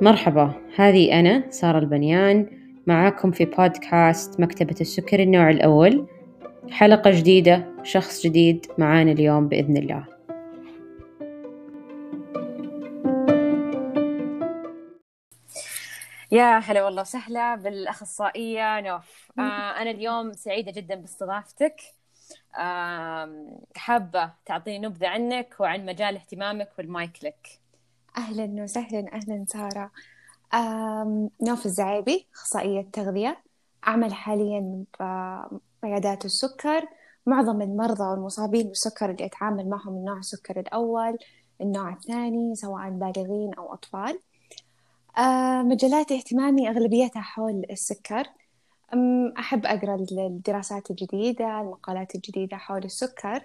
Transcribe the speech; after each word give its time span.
مرحبا 0.00 0.52
هذه 0.76 1.20
أنا 1.20 1.50
سارة 1.50 1.78
البنيان 1.78 2.46
معاكم 2.86 3.30
في 3.30 3.44
بودكاست 3.44 4.40
مكتبة 4.40 4.76
السكر 4.80 5.20
النوع 5.20 5.50
الأول. 5.50 6.06
حلقة 6.70 7.10
جديدة 7.10 7.74
شخص 7.82 8.26
جديد 8.26 8.66
معانا 8.78 9.12
اليوم 9.12 9.48
بإذن 9.48 9.76
الله. 9.76 10.04
يا 16.32 16.58
هلا 16.58 16.84
والله 16.84 17.02
وسهلا 17.02 17.54
بالأخصائية 17.54 18.80
نوف. 18.80 19.30
آه 19.38 19.42
أنا 19.82 19.90
اليوم 19.90 20.32
سعيدة 20.32 20.72
جدا 20.72 20.94
باستضافتك. 20.94 21.97
حابة 23.76 24.32
تعطيني 24.46 24.86
نبذة 24.86 25.08
عنك 25.08 25.54
وعن 25.60 25.86
مجال 25.86 26.16
اهتمامك 26.16 26.68
والمايك 26.78 27.24
لك. 27.24 27.60
أهلا 28.16 28.62
وسهلا 28.62 29.12
أهلا 29.12 29.44
سارة. 29.48 29.90
نوف 31.42 31.66
الزعيبي 31.66 32.26
أخصائية 32.34 32.86
تغذية 32.92 33.42
أعمل 33.86 34.14
حاليا 34.14 34.84
بعيادات 35.82 36.24
السكر. 36.24 36.88
معظم 37.26 37.62
المرضى 37.62 38.04
والمصابين 38.04 38.66
بالسكر 38.68 39.10
اللي 39.10 39.26
أتعامل 39.26 39.68
معهم 39.68 39.92
من 39.92 40.04
نوع 40.04 40.18
السكر 40.18 40.60
الأول 40.60 41.18
النوع 41.60 41.92
الثاني 41.92 42.54
سواء 42.54 42.90
بالغين 42.90 43.54
أو 43.54 43.72
أطفال. 43.74 44.18
مجالات 45.68 46.12
اهتمامي 46.12 46.68
أغلبيتها 46.68 47.22
حول 47.22 47.64
السكر. 47.70 48.26
أحب 49.38 49.66
أقرأ 49.66 49.94
الدراسات 50.12 50.90
الجديدة 50.90 51.60
المقالات 51.60 52.14
الجديدة 52.14 52.56
حول 52.56 52.84
السكر. 52.84 53.44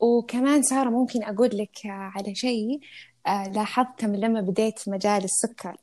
وكمان 0.00 0.62
سارة 0.62 0.90
ممكن 0.90 1.22
أقول 1.24 1.50
لك 1.52 1.78
على 1.86 2.34
شيء 2.34 2.80
آه، 3.26 3.48
لاحظته 3.48 4.06
من 4.06 4.20
لما 4.20 4.40
بديت 4.40 4.88
مجال 4.88 5.24
السكر. 5.24 5.76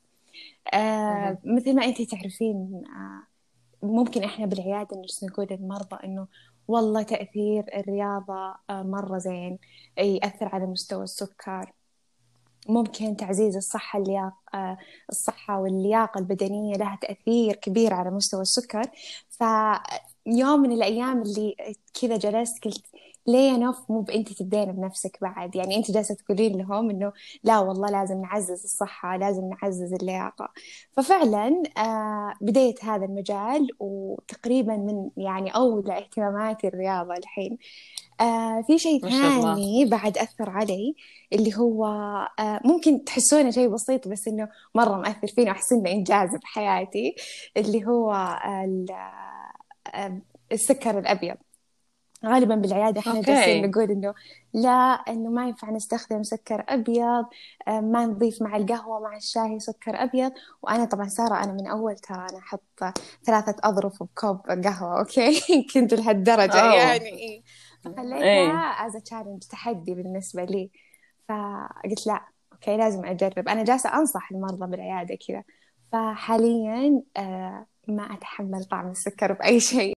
آه 0.74 1.38
مثل 1.44 1.74
ما 1.74 1.84
أنت 1.84 2.02
تعرفين 2.02 2.82
آه 2.86 3.86
ممكن 3.86 4.24
إحنا 4.24 4.46
بالعيادة 4.46 4.96
نجلس 4.96 5.24
نقول 5.24 5.46
للمرضى 5.50 5.96
إنه 6.04 6.26
والله 6.68 7.02
تأثير 7.02 7.64
الرياضة 7.76 8.54
آه 8.70 8.82
مرة 8.82 9.18
زين 9.18 9.58
يأثر 9.98 10.48
على 10.54 10.66
مستوى 10.66 11.04
السكر. 11.04 11.72
ممكن 12.68 13.16
تعزيز 13.16 13.56
الصحة 13.56 13.98
اللياقة 13.98 14.36
آه، 14.54 14.78
الصحة 15.10 15.60
واللياقة 15.60 16.18
البدنية 16.18 16.76
لها 16.76 16.98
تأثير 17.02 17.56
كبير 17.56 17.94
على 17.94 18.10
مستوى 18.10 18.42
السكر. 18.42 18.82
فيوم 19.30 20.60
من 20.60 20.72
الأيام 20.72 21.22
اللي 21.22 21.56
كذا 22.00 22.16
جلست 22.16 22.64
قلت 22.64 22.86
ليه 23.26 23.52
يا 23.52 23.56
نوف 23.56 23.90
مو 23.90 24.00
بأنت 24.00 24.32
تبدين 24.32 24.72
بنفسك 24.72 25.18
بعد؟ 25.22 25.56
يعني 25.56 25.76
أنت 25.76 25.90
جالسة 25.90 26.14
تقولين 26.14 26.58
لهم 26.58 26.90
إنه 26.90 27.12
لا 27.44 27.58
والله 27.58 27.90
لازم 27.90 28.20
نعزز 28.20 28.64
الصحة 28.64 29.16
لازم 29.16 29.48
نعزز 29.48 29.92
اللياقة. 29.92 30.52
ففعلا 30.92 31.62
آه 31.78 32.34
بديت 32.40 32.84
هذا 32.84 33.04
المجال 33.04 33.68
وتقريبا 33.80 34.76
من 34.76 35.10
يعني 35.16 35.50
أولى 35.50 35.98
اهتماماتي 35.98 36.68
الرياضة 36.68 37.14
الحين. 37.14 37.58
آه 38.20 38.64
في 38.66 38.78
شيء 38.78 39.08
ثاني 39.08 39.84
بعد 39.84 40.18
أثر 40.18 40.50
علي 40.50 40.94
اللي 41.32 41.56
هو 41.56 41.86
آه 42.38 42.60
ممكن 42.64 43.04
تحسونه 43.04 43.50
شيء 43.50 43.68
بسيط 43.68 44.08
بس 44.08 44.28
إنه 44.28 44.48
مرة 44.74 44.96
مأثر 44.96 45.26
فيني 45.26 45.50
وأحس 45.50 45.72
إنه 45.72 45.90
إنجاز 45.90 46.30
بحياتي 46.36 47.14
اللي 47.56 47.86
هو 47.86 48.12
آه 49.94 50.20
السكر 50.52 50.98
الأبيض. 50.98 51.36
غالبا 52.24 52.54
بالعيادة 52.54 53.00
إحنا 53.00 53.20
جالسين 53.22 53.70
نقول 53.70 53.90
إنه 53.90 54.14
لا 54.54 54.70
إنه 55.08 55.30
ما 55.30 55.48
ينفع 55.48 55.70
نستخدم 55.70 56.22
سكر 56.22 56.64
أبيض 56.68 57.24
آه، 57.68 57.80
ما 57.80 58.06
نضيف 58.06 58.42
مع 58.42 58.56
القهوة 58.56 59.00
مع 59.00 59.16
الشاي 59.16 59.60
سكر 59.60 60.02
أبيض. 60.02 60.32
وأنا 60.62 60.84
طبعا 60.84 61.08
سارة 61.08 61.44
أنا 61.44 61.52
من 61.52 61.66
أول 61.66 61.96
ترى 61.96 62.26
أنا 62.30 62.38
أحط 62.38 62.94
ثلاثة 63.24 63.56
أظرف 63.64 64.02
بكوب 64.02 64.40
قهوة 64.46 64.98
أوكي؟ 64.98 65.40
كنت 65.74 65.94
لهالدرجة 65.94 66.60
أوه. 66.60 66.74
يعني. 66.74 67.44
خليتها 67.96 68.86
as 68.86 68.96
challenge 68.96 69.42
تحدي 69.50 69.94
بالنسبة 69.94 70.44
لي. 70.44 70.70
فقلت 71.28 72.06
لا 72.06 72.24
أوكي 72.52 72.76
لازم 72.76 73.04
أجرب. 73.04 73.48
أنا 73.48 73.64
جالسة 73.64 73.98
أنصح 73.98 74.32
المرضى 74.32 74.70
بالعيادة 74.70 75.18
كذا. 75.28 75.44
فحاليا 75.92 77.02
آه 77.16 77.66
ما 77.88 78.14
أتحمل 78.14 78.64
طعم 78.64 78.90
السكر 78.90 79.32
بأي 79.32 79.60
شيء. 79.60 79.95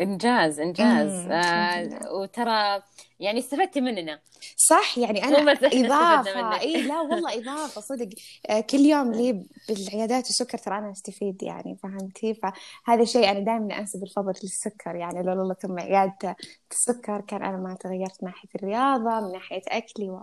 إنجاز 0.00 0.60
إنجاز. 0.60 1.26
آه 1.30 2.12
وترى 2.12 2.82
يعني 3.20 3.38
استفدتي 3.38 3.80
مننا. 3.80 4.20
صح 4.56 4.98
يعني 4.98 5.24
أنا 5.24 5.52
إضافة. 5.52 6.60
إي 6.60 6.82
لا 6.82 7.00
والله 7.00 7.38
إضافة 7.38 7.80
صدق. 7.80 8.08
آه 8.50 8.60
كل 8.60 8.78
يوم 8.78 9.12
لي 9.12 9.46
بالعيادات 9.68 10.30
السكر 10.30 10.58
ترى 10.58 10.78
أنا 10.78 10.90
أستفيد 10.92 11.42
يعني 11.42 11.76
فهمتي؟ 11.82 12.34
فهذا 12.34 13.02
الشيء 13.02 13.30
أنا 13.30 13.40
دائما 13.40 13.78
أنسب 13.78 14.02
الفضل 14.02 14.32
للسكر 14.42 14.94
يعني. 14.96 15.22
لو 15.22 15.32
الله 15.32 15.54
ثم 15.54 15.78
عيادة 15.80 16.36
السكر 16.72 17.20
كان 17.20 17.42
أنا 17.42 17.56
ما 17.56 17.74
تغيرت 17.80 18.22
من 18.22 18.28
ناحية 18.28 18.48
الرياضة 18.54 19.20
من 19.26 19.32
ناحية 19.32 19.62
أكلي 19.68 20.10
و... 20.10 20.22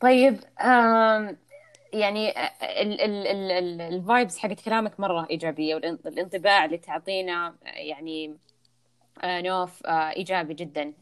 طيب 0.00 0.40
يعني 1.92 2.34
الفايبس 3.88 4.38
حقت 4.38 4.60
كلامك 4.60 5.00
مرة 5.00 5.26
إيجابية 5.30 5.74
والانطباع 5.74 6.64
اللي 6.64 6.78
تعطينا 6.78 7.54
يعني 7.62 8.36
آه، 9.22 9.40
نوف 9.40 9.86
آه، 9.86 10.10
إيجابي 10.10 10.54
جدا. 10.54 10.92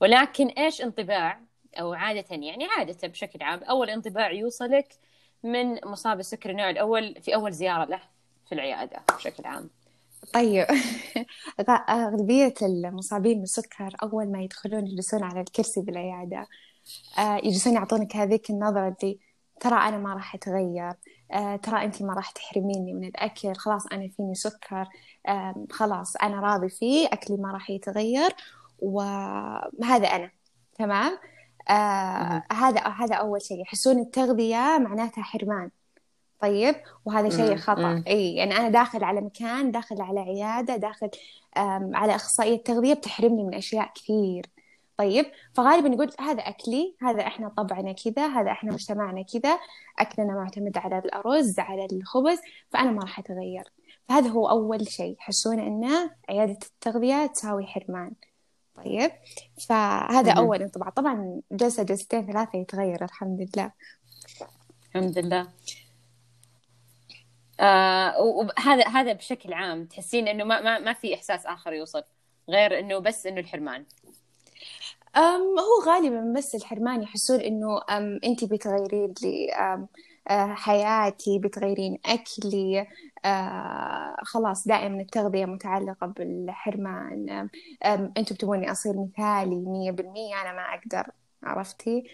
ولكن 0.00 0.46
إيش 0.46 0.82
انطباع؟ 0.82 1.40
أو 1.80 1.92
عادة 1.92 2.24
يعني 2.30 2.64
عادة 2.64 3.08
بشكل 3.08 3.42
عام 3.42 3.62
أول 3.62 3.90
انطباع 3.90 4.30
يوصلك 4.30 4.88
من 5.42 5.78
مصاب 5.84 6.20
السكر 6.20 6.50
النوع 6.50 6.70
الأول 6.70 7.14
في 7.22 7.34
أول 7.34 7.52
زيارة 7.52 7.84
له 7.84 8.00
في 8.46 8.54
العيادة 8.54 9.02
بشكل 9.16 9.46
عام. 9.46 9.70
طيب. 10.34 10.66
أغلبية 11.88 12.54
المصابين 12.62 13.40
بالسكر 13.40 13.96
أول 14.02 14.32
ما 14.32 14.42
يدخلون 14.42 14.86
يجلسون 14.86 15.22
على 15.22 15.40
الكرسي 15.40 15.80
بالعيادة 15.80 16.46
آه، 17.18 17.36
يجلسون 17.36 17.74
يعطونك 17.74 18.16
هذيك 18.16 18.50
النظرة 18.50 18.96
اللي 19.02 19.18
ترى 19.60 19.74
أنا 19.74 19.98
ما 19.98 20.14
راح 20.14 20.34
أتغير. 20.34 20.92
آه 21.32 21.56
ترى 21.56 21.84
أنت 21.84 22.02
ما 22.02 22.14
راح 22.14 22.30
تحرميني 22.30 22.92
من 22.92 23.04
الأكل. 23.04 23.54
خلاص 23.54 23.86
أنا 23.86 24.08
فيني 24.08 24.34
سكر. 24.34 24.88
آه 25.28 25.66
خلاص 25.70 26.16
أنا 26.16 26.40
راضي 26.40 26.68
فيه. 26.68 27.06
أكلي 27.12 27.36
ما 27.36 27.52
راح 27.52 27.70
يتغير. 27.70 28.34
وهذا 28.78 30.06
أنا. 30.06 30.30
تمام؟ 30.78 31.18
آه 31.68 32.42
هذا 32.52 32.80
هذا 32.80 33.14
أول 33.14 33.42
شيء. 33.42 33.62
يحسون 33.62 33.98
التغذية 33.98 34.78
معناتها 34.78 35.22
حرمان. 35.22 35.70
طيب؟ 36.40 36.74
وهذا 37.04 37.28
شيء 37.28 37.56
خطأ. 37.56 38.02
إي 38.06 38.34
يعني 38.34 38.56
أنا 38.56 38.68
داخل 38.68 39.04
على 39.04 39.20
مكان 39.20 39.70
داخل 39.70 40.00
على 40.00 40.20
عيادة 40.20 40.76
داخل 40.76 41.10
على 41.94 42.14
إخصائية 42.14 42.62
تغذية 42.62 42.94
بتحرمني 42.94 43.44
من 43.44 43.54
أشياء 43.54 43.92
كثير. 43.94 44.46
طيب 44.96 45.26
فغالبا 45.54 45.88
نقول 45.88 46.10
هذا 46.20 46.42
أكلي 46.42 46.96
هذا 47.02 47.26
إحنا 47.26 47.48
طبعنا 47.48 47.92
كذا 47.92 48.26
هذا 48.26 48.50
إحنا 48.50 48.72
مجتمعنا 48.72 49.22
كذا 49.22 49.58
أكلنا 49.98 50.34
معتمد 50.34 50.78
على 50.78 50.98
الأرز 50.98 51.58
على 51.58 51.86
الخبز 51.92 52.38
فأنا 52.70 52.90
ما 52.90 53.00
راح 53.02 53.18
أتغير. 53.18 53.64
فهذا 54.08 54.28
هو 54.28 54.48
أول 54.48 54.88
شيء 54.88 55.16
يحسون 55.18 55.60
إن 55.60 56.10
عيادة 56.28 56.58
التغذية 56.66 57.26
تساوي 57.26 57.66
حرمان. 57.66 58.12
طيب 58.74 59.10
فهذا 59.68 60.32
أول 60.32 60.62
انطباع. 60.62 60.88
طبعا 60.88 61.40
جلسة 61.52 61.82
جلستين 61.82 62.26
ثلاثة 62.26 62.58
يتغير 62.58 63.04
الحمد 63.04 63.48
لله. 63.56 63.72
الحمد 64.88 65.18
لله. 65.18 65.48
آه 67.60 68.20
وهذا 68.20 68.88
هذا 68.88 69.12
بشكل 69.12 69.52
عام 69.52 69.86
تحسين 69.86 70.28
إنه 70.28 70.44
ما 70.44 70.60
ما, 70.60 70.78
ما 70.78 70.92
في 70.92 71.14
إحساس 71.14 71.46
آخر 71.46 71.72
يوصل 71.72 72.02
غير 72.48 72.78
إنه 72.78 72.98
بس 72.98 73.26
إنه 73.26 73.40
الحرمان. 73.40 73.84
أم 75.16 75.58
هو 75.58 75.82
غالبا 75.86 76.32
بس 76.36 76.54
الحرمان 76.54 77.02
يحسون 77.02 77.40
إنه 77.40 77.80
أم 77.90 78.20
أنت 78.24 78.44
بتغيرين 78.44 79.14
لي 79.22 79.52
أم 79.52 79.88
أه 80.30 80.54
حياتي 80.54 81.38
بتغيرين 81.38 81.98
أكلي 82.06 82.86
أه 83.24 84.16
خلاص 84.22 84.68
دائما 84.68 85.00
التغذية 85.00 85.44
متعلقة 85.46 86.06
بالحرمان. 86.06 87.48
أنتوا 87.84 88.36
بتبوني 88.36 88.72
أصير 88.72 88.94
مثالي 88.98 89.56
مية 89.56 89.90
بالمية 89.90 90.42
أنا 90.42 90.52
ما 90.52 90.62
أقدر 90.74 91.10
عرفتي؟ 91.42 92.04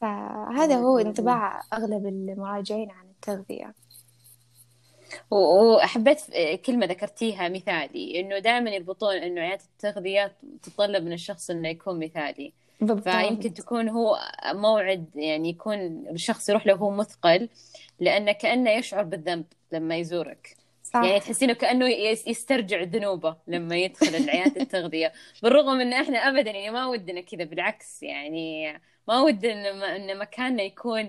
فهذا 0.00 0.76
هو 0.78 0.98
انطباع 0.98 1.62
أغلب 1.72 2.06
المراجعين 2.06 2.90
عن 2.90 3.06
التغذية. 3.10 3.74
وحبيت 5.30 6.20
كلمة 6.66 6.86
ذكرتيها 6.86 7.48
مثالي 7.48 8.20
إنه 8.20 8.38
دائما 8.38 8.70
يربطون 8.70 9.14
إنه 9.16 9.40
عيادة 9.40 9.62
التغذية 9.76 10.32
تتطلب 10.62 11.04
من 11.04 11.12
الشخص 11.12 11.50
إنه 11.50 11.68
يكون 11.68 11.98
مثالي. 11.98 12.52
بالضبط. 12.80 13.08
فيمكن 13.08 13.54
تكون 13.54 13.88
هو 13.88 14.18
موعد 14.52 15.06
يعني 15.14 15.48
يكون 15.48 16.06
الشخص 16.10 16.48
يروح 16.48 16.66
له 16.66 16.74
هو 16.74 16.90
مثقل 16.90 17.48
لأنه 18.00 18.32
كأنه 18.32 18.70
يشعر 18.70 19.02
بالذنب 19.02 19.44
لما 19.72 19.96
يزورك. 19.96 20.56
صح. 20.82 21.02
يعني 21.04 21.20
تحسينه 21.20 21.52
كأنه 21.52 21.88
يس- 21.88 22.26
يسترجع 22.26 22.82
ذنوبه 22.82 23.36
لما 23.46 23.76
يدخل 23.76 24.14
العيادة 24.16 24.60
التغذية. 24.62 25.12
بالرغم 25.42 25.80
إن 25.80 25.92
إحنا 25.92 26.18
ابدا 26.18 26.50
يعني 26.50 26.70
ما 26.70 26.86
ودنا 26.86 27.20
كذا 27.20 27.44
بالعكس 27.44 28.02
يعني 28.02 28.80
ما 29.08 29.20
ودنا 29.22 29.70
إن 29.70 30.10
إن 30.10 30.18
مكاننا 30.18 30.62
يكون 30.62 31.00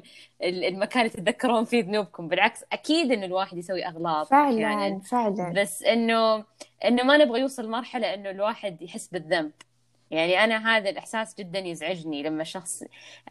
ال- 0.43 0.63
المكان 0.63 1.05
اللي 1.05 1.13
تتذكرون 1.13 1.65
فيه 1.65 1.83
ذنوبكم 1.83 2.27
بالعكس 2.27 2.63
أكيد 2.71 3.11
انه 3.11 3.25
الواحد 3.25 3.57
يسوي 3.57 3.85
أغلاط 3.87 4.27
فعلا 4.27 4.67
أحياناً. 4.67 4.99
فعلا. 4.99 5.53
بس 5.55 5.83
إنه 5.83 6.43
إنه 6.85 7.03
ما 7.03 7.17
نبغى 7.17 7.39
يوصل 7.39 7.69
مرحله 7.69 8.13
إنه 8.13 8.29
الواحد 8.29 8.81
يحس 8.81 9.07
بالذنب. 9.07 9.51
يعني 10.11 10.43
أنا 10.43 10.77
هذا 10.77 10.89
الإحساس 10.89 11.35
جدا 11.35 11.59
يزعجني 11.59 12.23
لما 12.23 12.43
شخص 12.43 12.83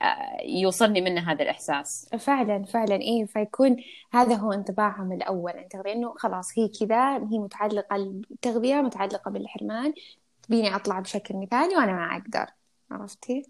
آه، 0.03 0.43
يوصلني 0.45 1.01
منه 1.01 1.33
هذا 1.33 1.43
الإحساس. 1.43 2.09
فعلا 2.19 2.65
فعلا. 2.65 2.95
إيه 2.95 3.25
فيكون 3.25 3.77
هذا 4.13 4.35
هو 4.35 4.53
انطباعهم 4.53 5.13
الأول. 5.13 5.53
عن 5.53 5.59
التغذية 5.59 5.93
إنه 5.93 6.15
خلاص 6.19 6.59
هي 6.59 6.69
كذا 6.69 7.17
هي 7.17 7.39
متعلقة 7.39 7.97
التغذية 7.97 8.75
متعلقة 8.75 9.31
بالحرمان. 9.31 9.95
تبيني 10.43 10.77
أطلع 10.77 11.01
بشكل 11.01 11.37
مثالي 11.37 11.77
وأنا 11.77 11.93
ما 11.93 12.17
أقدر. 12.17 12.47
عرفتي؟ 12.91 13.43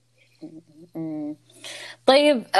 طيب 2.06 2.50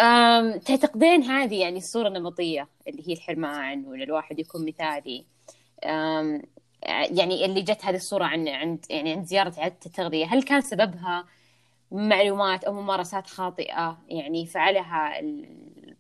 تعتقدين 0.65 1.23
هذه 1.23 1.61
يعني 1.61 1.79
الصورة 1.79 2.09
النمطية 2.09 2.69
اللي 2.89 3.09
هي 3.09 3.13
الحرمان 3.13 3.85
ولا 3.87 4.05
الواحد 4.05 4.39
يكون 4.39 4.67
مثالي. 4.67 5.25
يعني 7.11 7.45
اللي 7.45 7.63
جت 7.63 7.85
هذه 7.85 7.97
الصورة 7.97 8.25
عن 8.25 8.49
عند 8.49 8.87
يعني 8.91 9.13
عند 9.13 9.25
زيارة 9.25 9.55
عيادة 9.59 9.77
التغذية 9.87 10.27
هل 10.27 10.43
كان 10.43 10.61
سببها 10.61 11.25
معلومات 11.93 12.65
أو 12.65 12.73
ممارسات 12.73 13.27
خاطئة؟ 13.27 13.99
يعني 14.09 14.47
فعلها 14.47 15.21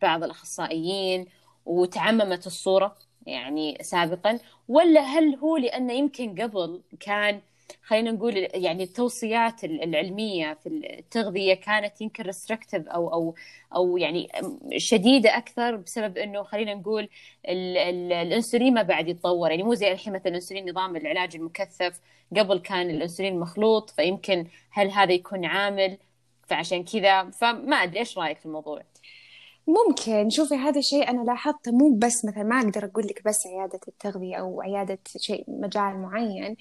بعض 0.02 0.24
الأخصائيين 0.24 1.26
وتعممت 1.66 2.46
الصورة 2.46 2.96
يعني 3.26 3.78
سابقا 3.82 4.38
ولا 4.68 5.00
هل 5.00 5.34
هو 5.36 5.56
لأنه 5.56 5.92
يمكن 5.92 6.42
قبل 6.42 6.82
كان 7.00 7.40
خلينا 7.82 8.10
نقول 8.10 8.36
يعني 8.54 8.82
التوصيات 8.82 9.64
ال- 9.64 9.82
العلمية 9.82 10.54
في 10.62 10.68
التغذية 10.68 11.54
كانت 11.54 12.00
يمكن 12.00 12.22
ريستركتيف 12.22 12.88
أو 12.88 13.12
أو 13.12 13.34
أو 13.74 13.96
يعني 13.96 14.28
شديدة 14.76 15.36
أكثر 15.36 15.76
بسبب 15.76 16.18
إنه 16.18 16.42
خلينا 16.42 16.74
نقول 16.74 17.08
ال 17.48 17.76
ال 17.78 18.12
الأنسولين 18.12 18.74
ما 18.74 18.82
بعد 18.82 19.08
يتطور. 19.08 19.50
يعني 19.50 19.62
مو 19.62 19.74
زي 19.74 19.92
الحين 19.92 20.12
مثلا 20.12 20.28
الأنسولين 20.28 20.70
نظام 20.70 20.96
العلاج 20.96 21.36
المكثف. 21.36 22.00
قبل 22.36 22.58
كان 22.58 22.90
الأنسولين 22.90 23.40
مخلوط 23.40 23.90
فيمكن 23.90 24.46
هل 24.70 24.90
هذا 24.90 25.12
يكون 25.12 25.44
عامل؟ 25.44 25.98
فعشان 26.46 26.84
كذا 26.84 27.30
فما 27.30 27.76
أدري 27.76 27.98
إيش 27.98 28.18
رأيك 28.18 28.38
في 28.38 28.46
الموضوع؟ 28.46 28.82
ممكن. 29.66 30.30
شوفي 30.30 30.54
هذا 30.54 30.78
الشيء 30.78 31.10
أنا 31.10 31.22
لاحظته 31.22 31.72
مو 31.72 31.96
بس 31.98 32.24
مثلا 32.24 32.42
ما 32.42 32.60
أقدر 32.60 32.84
أقول 32.84 33.06
لك 33.06 33.22
بس 33.24 33.46
عيادة 33.46 33.80
التغذية 33.88 34.36
أو 34.36 34.62
عيادة 34.62 34.98
شيء 35.16 35.44
مجال 35.48 35.98
معين. 35.98 36.56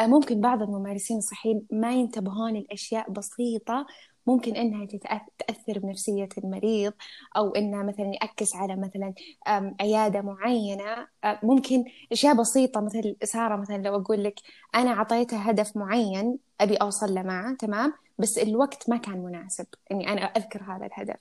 ممكن 0.00 0.40
بعض 0.40 0.62
الممارسين 0.62 1.18
الصحيين 1.18 1.66
ما 1.72 1.92
ينتبهون 1.92 2.52
لأشياء 2.54 3.10
بسيطة 3.10 3.86
ممكن 4.26 4.56
إنها 4.56 4.86
تتأ- 4.86 5.28
تأثر 5.38 5.78
بنفسية 5.78 6.28
المريض 6.38 6.92
أو 7.36 7.50
إنها 7.50 7.82
مثلا 7.82 8.06
يعكس 8.22 8.54
على 8.56 8.76
مثلا 8.76 9.14
آم، 9.48 9.76
عيادة 9.80 10.20
معينة. 10.20 11.06
آه، 11.24 11.38
ممكن 11.42 11.84
أشياء 12.12 12.34
بسيطة 12.34 12.80
مثل 12.80 13.16
سارة 13.24 13.56
مثلا 13.56 13.76
لو 13.76 13.96
أقول 13.96 14.24
لك 14.24 14.34
أنا 14.74 14.90
أعطيتها 14.90 15.50
هدف 15.50 15.76
معين 15.76 16.38
أبي 16.60 16.76
أوصل 16.76 17.14
له 17.14 17.22
معه 17.22 17.54
تمام؟ 17.54 17.92
بس 18.18 18.38
الوقت 18.38 18.90
ما 18.90 18.96
كان 18.96 19.18
مناسب 19.18 19.66
إني 19.92 20.12
أنا 20.12 20.22
أذكر 20.24 20.62
هذا 20.62 20.86
الهدف. 20.86 21.16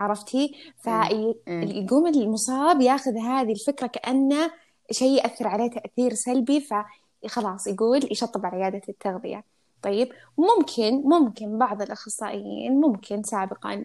عرفتي؟ 0.00 0.54
فيقوم 0.82 2.06
المصاب 2.06 2.80
ياخذ 2.80 3.16
هذه 3.18 3.52
الفكرة 3.52 3.86
كأنه 3.86 4.50
شيء 4.90 5.18
يأثر 5.18 5.46
عليه 5.48 5.70
تأثير 5.70 6.14
سلبي 6.14 6.60
فخلاص 7.28 7.66
يقول 7.66 8.08
يشطب 8.12 8.46
على 8.46 8.56
عيادة 8.62 8.82
التغذية. 8.88 9.44
طيب 9.82 10.12
ممكن 10.38 11.02
ممكن 11.04 11.58
بعض 11.58 11.82
الأخصائيين 11.82 12.80
ممكن 12.80 13.22
سابقا 13.22 13.84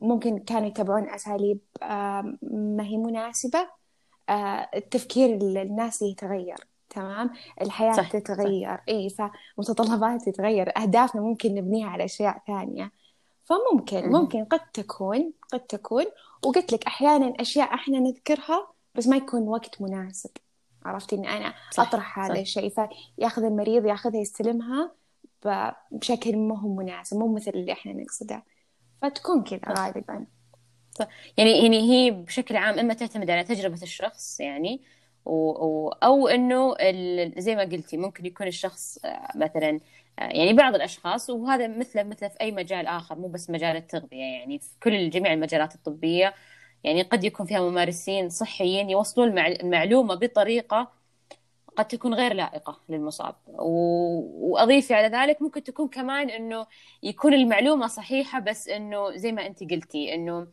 ممكن 0.00 0.38
كانوا 0.38 0.68
يتبعون 0.68 1.08
أساليب 1.10 1.58
ما 2.42 2.82
هي 2.84 2.96
مناسبة 2.96 3.78
آه، 4.28 4.68
التفكير 4.74 5.34
ال- 5.36 5.56
الناس 5.58 6.02
يتغير 6.02 6.56
تمام؟ 6.90 7.30
الحياة 7.60 7.92
صح، 7.92 8.10
تتغير. 8.12 8.80
إي 8.88 9.08
فمتطلبات 9.10 10.22
تتغير. 10.28 10.72
أهدافنا 10.78 11.20
ممكن 11.20 11.54
نبنيها 11.54 11.88
على 11.88 12.04
أشياء 12.04 12.42
ثانية. 12.46 12.92
فممكن 13.44 14.06
مم. 14.06 14.12
ممكن 14.12 14.44
قد 14.44 14.60
تكون 14.72 15.32
قد 15.52 15.60
تكون 15.60 16.04
وقلت 16.46 16.72
لك 16.72 16.86
أحيانا 16.86 17.32
أشياء 17.40 17.74
إحنا 17.74 17.98
نذكرها 17.98 18.66
بس 18.94 19.06
ما 19.08 19.16
يكون 19.16 19.42
وقت 19.48 19.82
مناسب. 19.82 20.30
عرفتي 20.84 21.16
إني 21.16 21.36
أنا 21.36 21.54
صح، 21.70 21.88
أطرح 21.88 22.18
هذا. 22.18 22.40
الشيء 22.40 22.72
فياخذ 23.18 23.44
المريض 23.44 23.86
ياخذها 23.86 24.20
يستلمها 24.20 24.92
بشكل 25.90 26.36
ما 26.36 26.60
هو 26.60 26.74
مناسب 26.74 27.16
مو 27.16 27.34
مثل 27.34 27.50
اللي 27.54 27.72
إحنا 27.72 27.92
نقصده 27.92 28.42
فتكون 29.02 29.44
كذا. 29.44 29.60
غالبا 29.68 30.26
يعني 31.36 31.62
يعني 31.62 31.80
هي 31.80 32.10
بشكل 32.10 32.56
عام 32.56 32.78
إما 32.78 32.94
تعتمد 32.94 33.30
على 33.30 33.44
تجربة 33.44 33.82
الشخص 33.82 34.40
يعني 34.40 34.82
و... 35.24 35.88
أو 35.88 36.28
إنه 36.28 36.74
ال... 36.80 37.42
زي 37.42 37.56
ما 37.56 37.62
قلتي 37.62 37.96
ممكن 37.96 38.26
يكون 38.26 38.46
الشخص 38.46 38.98
آه، 39.04 39.28
مثلا 39.36 39.80
آه، 40.18 40.22
يعني 40.22 40.52
بعض 40.52 40.74
الأشخاص 40.74 41.30
وهذا 41.30 41.68
مثله 41.68 42.02
مثله 42.02 42.28
في 42.28 42.40
أي 42.40 42.52
مجال 42.52 42.86
آخر 42.86 43.14
مو 43.18 43.28
بس 43.28 43.50
مجال 43.50 43.76
التغذية 43.76 44.22
يعني 44.22 44.58
في 44.58 44.68
كل 44.82 45.10
جميع 45.10 45.32
المجالات 45.32 45.74
الطبية 45.74 46.34
يعني 46.84 47.02
قد 47.02 47.24
يكون 47.24 47.46
فيها 47.46 47.60
ممارسين 47.60 48.28
صحيين 48.30 48.90
يوصلون 48.90 49.28
المع... 49.28 49.46
المعلومة 49.46 50.14
بطريقة 50.14 50.92
قد 51.76 51.88
تكون 51.88 52.14
غير 52.14 52.32
لائقة 52.34 52.80
للمصاب. 52.88 53.36
و... 53.46 53.70
وأضيفي 54.52 54.94
على 54.94 55.08
ذلك 55.08 55.42
ممكن 55.42 55.62
تكون 55.62 55.88
كمان 55.88 56.30
إنه 56.30 56.66
يكون 57.02 57.34
المعلومة 57.34 57.86
صحيحة 57.86 58.40
بس 58.40 58.68
إنه 58.68 59.16
زي 59.16 59.32
ما 59.32 59.46
أنت 59.46 59.60
قلتي 59.72 60.14
إنه 60.14 60.46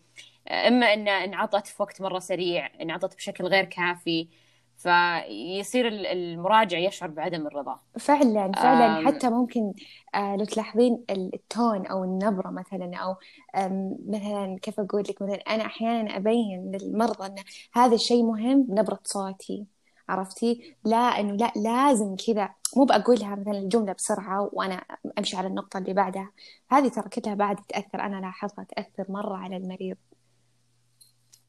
إما 0.50 0.94
إن 0.94 1.08
انعطت 1.08 1.68
في 1.68 1.82
وقت 1.84 2.02
مرة 2.02 2.20
سريع 2.20 2.70
انعطت 2.82 3.16
بشكل 3.16 3.44
غير 3.46 3.66
كافي 3.66 4.28
فيصير 4.78 5.88
ال- 5.88 6.06
المراجع 6.06 6.78
يشعر 6.78 7.10
بعدم 7.10 7.48
الرضا. 7.48 7.80
فعلا 8.00 8.52
فعلا. 8.52 9.08
حتى 9.08 9.30
ممكن 9.30 9.74
آه 10.16 10.36
لو 10.36 10.46
تلاحظين 10.46 11.04
التون 11.10 11.86
أو 11.86 12.04
النبرة 12.04 12.50
مثلا 12.50 13.16
آم 13.56 13.98
مثلا 14.08 14.58
كيف 14.62 14.80
أقول 14.80 15.02
لك 15.10 15.22
مثلا 15.22 15.36
أنا 15.36 15.66
أحيانا 15.66 16.18
أبين 16.18 16.72
للمرضى 16.72 17.26
أن 17.26 17.36
هذا 17.74 17.96
الشيء 17.96 18.24
مهم 18.24 18.64
بنبرة 18.64 19.00
صوتي. 19.04 19.66
عرفتي؟ 20.10 20.76
لا 20.84 20.98
إنه 20.98 21.34
لا 21.34 21.52
لازم 21.56 22.16
كذا. 22.28 22.50
مو 22.78 22.86
بقولها 22.86 23.36
مثلا 23.36 23.58
الجملة 23.58 23.94
بسرعة 23.94 24.50
وأنا 24.54 24.84
أمشي 25.20 25.38
على 25.38 25.48
النقطة 25.48 25.78
اللي 25.78 25.94
بعدها. 25.94 26.32
هذه 26.72 26.88
ترى 26.88 27.10
كلها 27.10 27.36
بعد 27.36 27.56
تأثر 27.56 28.02
أنا 28.02 28.22
لاحظتها 28.22 28.64
تأثر 28.64 29.12
مرة 29.12 29.38
على 29.38 29.58
المريض. 29.58 29.98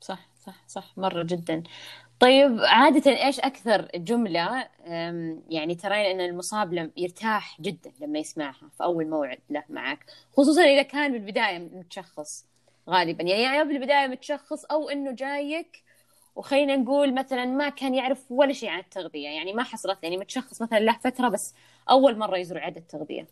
صح 0.00 0.28
صح 0.46 0.64
صح 0.68 0.98
مرة 0.98 1.22
جدا. 1.22 1.62
طيب 2.20 2.60
عادة 2.60 3.10
إيش 3.26 3.40
أكثر 3.40 3.88
جملة 3.94 4.68
يعني 5.48 5.74
ترين 5.74 6.20
أن 6.20 6.20
المصاب 6.20 6.74
لم 6.74 6.92
يرتاح 6.96 7.60
جدا 7.60 7.92
لما 8.00 8.18
يسمعها 8.18 8.70
في 8.76 8.84
أول 8.84 9.08
موعد 9.10 9.38
له 9.50 9.64
معك؟ 9.68 10.06
خصوصا 10.36 10.62
إذا 10.62 10.82
كان 10.82 11.12
بالبداية 11.12 11.58
متشخص 11.58 12.46
غالبا. 12.90 13.22
يعني 13.24 13.42
يا 13.58 13.62
بالبداية 13.62 14.06
متشخص 14.06 14.64
أو 14.64 14.88
إنه 14.88 15.12
جايك 15.12 15.82
وخلينا 16.36 16.76
نقول 16.76 17.14
مثلا 17.14 17.44
ما 17.44 17.68
كان 17.68 17.94
يعرف 17.94 18.24
ولا 18.30 18.52
شيء 18.52 18.68
عن 18.68 18.78
التغذية. 18.80 19.28
يعني 19.28 19.52
ما 19.52 19.62
حصلت 19.62 19.98
يعني 20.02 20.16
متشخص 20.16 20.62
مثلا 20.62 20.78
له 20.78 20.98
فترة 21.04 21.28
بس 21.28 21.54
أول 21.90 22.18
مرة 22.18 22.36
يزور 22.36 22.58
عيادة 22.58 22.80
التغذية 22.80 23.26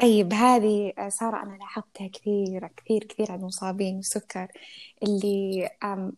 طيب 0.00 0.32
هذه 0.32 0.92
سارة 1.08 1.42
أنا 1.42 1.56
لاحظتها 1.56 2.08
كثير 2.08 2.68
كثير 2.76 3.04
كثير 3.04 3.32
عن 3.32 3.38
المصابين 3.38 3.96
بالسكر 3.96 4.48
اللي 5.02 5.70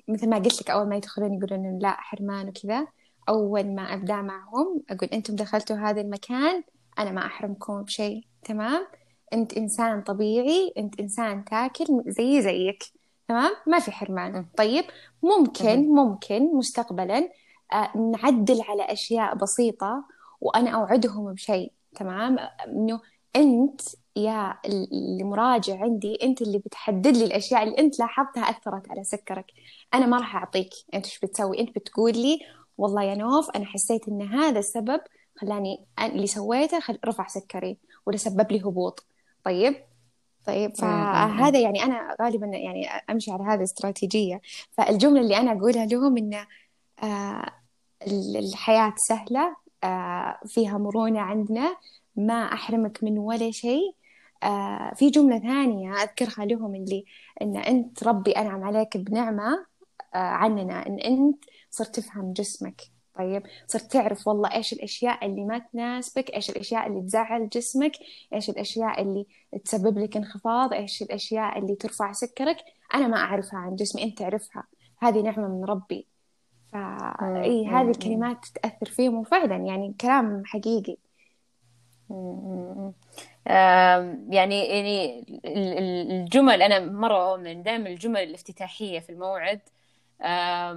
مثل 0.08 0.28
ما 0.28 0.36
قلت 0.36 0.62
لك 0.62 0.70
أول 0.70 0.88
ما 0.88 0.96
يدخلون 0.96 1.34
يقولون 1.34 1.78
لا 1.78 1.90
حرمان 1.90 2.48
وكذا. 2.48 2.86
أول 3.28 3.74
ما 3.74 3.94
أبدأ 3.94 4.22
معهم 4.22 4.82
أقول 4.90 5.08
أنتم 5.12 5.36
دخلتوا 5.36 5.76
هذا 5.76 6.00
المكان 6.00 6.62
أنا 6.98 7.10
ما 7.10 7.26
أحرمكم 7.26 7.82
بشيء. 7.82 8.24
تمام؟ 8.44 8.86
أنت 9.32 9.52
إنسان 9.52 10.02
طبيعي 10.02 10.72
أنت 10.78 11.00
إنسان 11.00 11.44
تاكل 11.44 12.02
زي 12.06 12.42
زيك. 12.42 12.84
تمام؟ 13.28 13.50
ما 13.66 13.78
في 13.78 13.90
حرمان. 13.90 14.46
طيب 14.56 14.84
ممكن 15.22 15.88
ممكن 15.94 16.56
مستقبلا 16.56 17.28
آه، 17.72 17.96
نعدل 17.96 18.60
على 18.68 18.92
أشياء 18.92 19.34
بسيطة 19.34 20.04
وأنا 20.40 20.70
أوعدهم 20.70 21.32
بشيء. 21.32 21.72
تمام؟ 21.94 22.38
إنه 22.66 23.00
أنت 23.36 23.80
يا 24.16 24.58
المراجع 24.64 25.80
عندي 25.82 26.18
أنت 26.22 26.42
اللي 26.42 26.58
بتحدد 26.58 27.16
لي 27.16 27.24
الأشياء 27.24 27.62
اللي 27.62 27.78
أنت 27.78 27.98
لاحظتها 27.98 28.42
أثرت 28.42 28.90
على 28.90 29.04
سكرك. 29.04 29.46
أنا 29.94 30.06
ما 30.06 30.18
راح 30.18 30.36
أعطيك 30.36 30.70
أنت 30.94 31.04
إيش 31.04 31.18
بتسوي. 31.20 31.60
أنت 31.60 31.78
بتقول 31.78 32.12
لي 32.12 32.38
والله 32.78 33.02
يا 33.02 33.14
نوف 33.14 33.50
أنا 33.50 33.66
حسيت 33.66 34.08
إن 34.08 34.22
هذا 34.22 34.58
السبب 34.58 35.00
خلاني 35.36 35.86
اللي 36.00 36.26
سويته 36.26 36.80
خل... 36.80 36.98
رفع 37.06 37.26
سكري 37.26 37.78
ولا 38.06 38.16
سبب 38.16 38.52
لي 38.52 38.60
هبوط. 38.60 39.06
طيب؟ 39.44 39.74
طيب 40.46 40.76
فهذا 40.76 41.58
يعني 41.58 41.84
أنا 41.84 42.16
غالبا 42.22 42.46
يعني 42.46 42.86
أمشي 43.10 43.30
على 43.30 43.42
هذه 43.42 43.54
الاستراتيجية. 43.54 44.40
فالجملة 44.70 45.20
اللي 45.20 45.36
أنا 45.36 45.52
أقولها 45.52 45.86
لهم 45.86 46.16
إنه 46.16 46.46
آه 47.02 47.52
الحياة 48.06 48.94
سهلة 48.96 49.56
آه، 49.84 50.38
فيها 50.46 50.78
مرونة 50.78 51.20
عندنا 51.20 51.76
ما 52.18 52.52
أحرمك 52.52 53.04
من 53.04 53.18
ولا 53.18 53.50
شيء. 53.50 53.94
آه، 54.42 54.94
في 54.94 55.10
جملة 55.10 55.38
ثانية 55.38 55.92
أذكرها 55.92 56.44
لهم 56.46 56.74
اللي 56.74 57.04
إن 57.42 57.56
أنت 57.56 58.04
ربي 58.04 58.32
أنعم 58.32 58.64
عليك 58.64 58.96
بنعمة 58.96 59.66
آه، 60.14 60.18
عننا. 60.18 60.86
إن 60.86 60.98
أنت 60.98 61.44
صرت 61.70 62.00
تفهم 62.00 62.32
جسمك. 62.32 62.82
طيب 63.18 63.42
صرت 63.66 63.92
تعرف 63.92 64.28
والله 64.28 64.54
إيش 64.54 64.72
الأشياء 64.72 65.26
اللي 65.26 65.44
ما 65.44 65.58
تناسبك 65.58 66.30
إيش 66.30 66.50
الأشياء 66.50 66.86
اللي 66.86 67.02
تزعل 67.02 67.48
جسمك 67.48 67.92
إيش 68.34 68.50
الأشياء 68.50 69.02
اللي 69.02 69.26
تسبب 69.64 69.98
لك 69.98 70.16
انخفاض 70.16 70.72
إيش 70.72 71.02
الأشياء 71.02 71.58
اللي 71.58 71.74
ترفع 71.74 72.12
سكرك. 72.12 72.56
أنا 72.94 73.06
ما 73.06 73.16
أعرفها 73.16 73.58
عن 73.58 73.74
جسمي 73.74 74.04
أنت 74.04 74.18
تعرفها. 74.18 74.64
هذه 74.98 75.20
نعمة 75.20 75.48
من 75.48 75.64
ربي. 75.64 76.06
فإي 76.72 77.66
هذه 77.66 77.90
الكلمات 77.90 78.46
تأثر 78.62 78.86
فيهم 78.86 79.14
وفعلا 79.14 79.56
يعني 79.56 79.94
كلام 80.00 80.42
حقيقي. 80.44 80.96
يعني 84.26 84.66
يعني 84.66 85.24
الجمل 85.44 86.62
أنا 86.62 86.80
مرة 86.80 87.36
من 87.36 87.62
دائما 87.62 87.88
الجمل 87.88 88.22
الافتتاحية 88.22 89.00
في 89.00 89.10
الموعد 89.10 89.60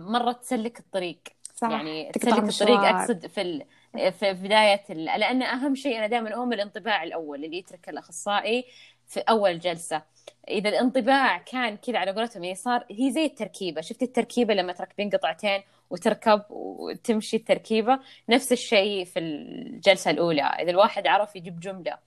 مرة 0.08 0.32
تسلك 0.32 0.80
الطريق. 0.80 1.20
صح. 1.56 1.70
يعني 1.70 2.12
تسلك 2.12 2.44
الطريق 2.44 2.80
أقصد 2.80 3.28
في 3.28 3.66
في 4.12 4.34
بداية 4.34 4.94
لأن 4.94 5.42
أهم 5.42 5.76
شيء 5.76 5.98
أنا 5.98 6.08
دائما 6.08 6.30
أؤمن 6.30 6.54
الانطباع 6.54 7.04
الأول 7.04 7.46
اللي 7.46 7.58
يترك 7.58 7.90
الأخصائي 7.90 8.66
في 9.08 9.20
أول 9.20 9.60
جلسة. 9.60 10.02
إذا 10.50 10.70
الانطباع 10.70 11.38
كان 11.38 11.78
كذا 11.78 11.98
على 11.98 12.12
قولتهم 12.12 12.44
يعني 12.44 12.56
صار 12.56 12.86
هي 12.92 13.12
زي 13.12 13.26
التركيبة. 13.26 13.82
شفت 13.82 14.04
التركيبة 14.04 14.54
لما 14.54 14.74
تركبين 14.74 15.10
قطعتين 15.10 15.62
وتركب 15.92 16.42
وتمشي 16.50 17.38
التركيبة. 17.38 18.00
نفس 18.30 18.52
الشيء 18.52 19.06
في 19.06 19.20
الجلسة 19.20 20.12
الأولى. 20.12 20.42
إذا 20.42 20.70
الواحد 20.70 21.08
عرف 21.08 21.36
يجيب 21.36 21.60
جملة 21.60 21.98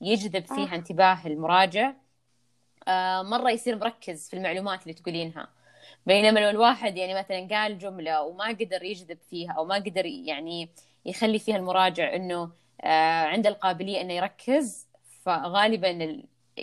يجذب 0.00 0.44
فيها 0.46 0.74
انتباه 0.74 1.26
المراجع 1.26 1.92
آه 2.88 3.22
مرة 3.22 3.50
يصير 3.50 3.76
مركز 3.76 4.28
في 4.28 4.36
المعلومات 4.36 4.82
اللي 4.82 4.94
تقولينها. 4.94 5.48
بينما 6.06 6.40
لو 6.40 6.50
الواحد 6.50 6.96
يعني 6.96 7.14
مثلا 7.14 7.48
قال 7.50 7.78
جملة 7.78 8.22
وما 8.22 8.48
قدر 8.48 8.82
يجذب 8.82 9.18
فيها 9.30 9.52
أو 9.52 9.64
ما 9.64 9.74
قدر 9.74 10.06
يعني 10.06 10.68
يخلي 11.06 11.38
فيها 11.38 11.56
المراجع 11.56 12.14
إنه 12.14 12.50
آه 12.80 13.24
عنده 13.24 13.48
القابلية 13.48 14.00
إنه 14.00 14.12
يركز 14.12 14.88
فغالبا 15.22 16.22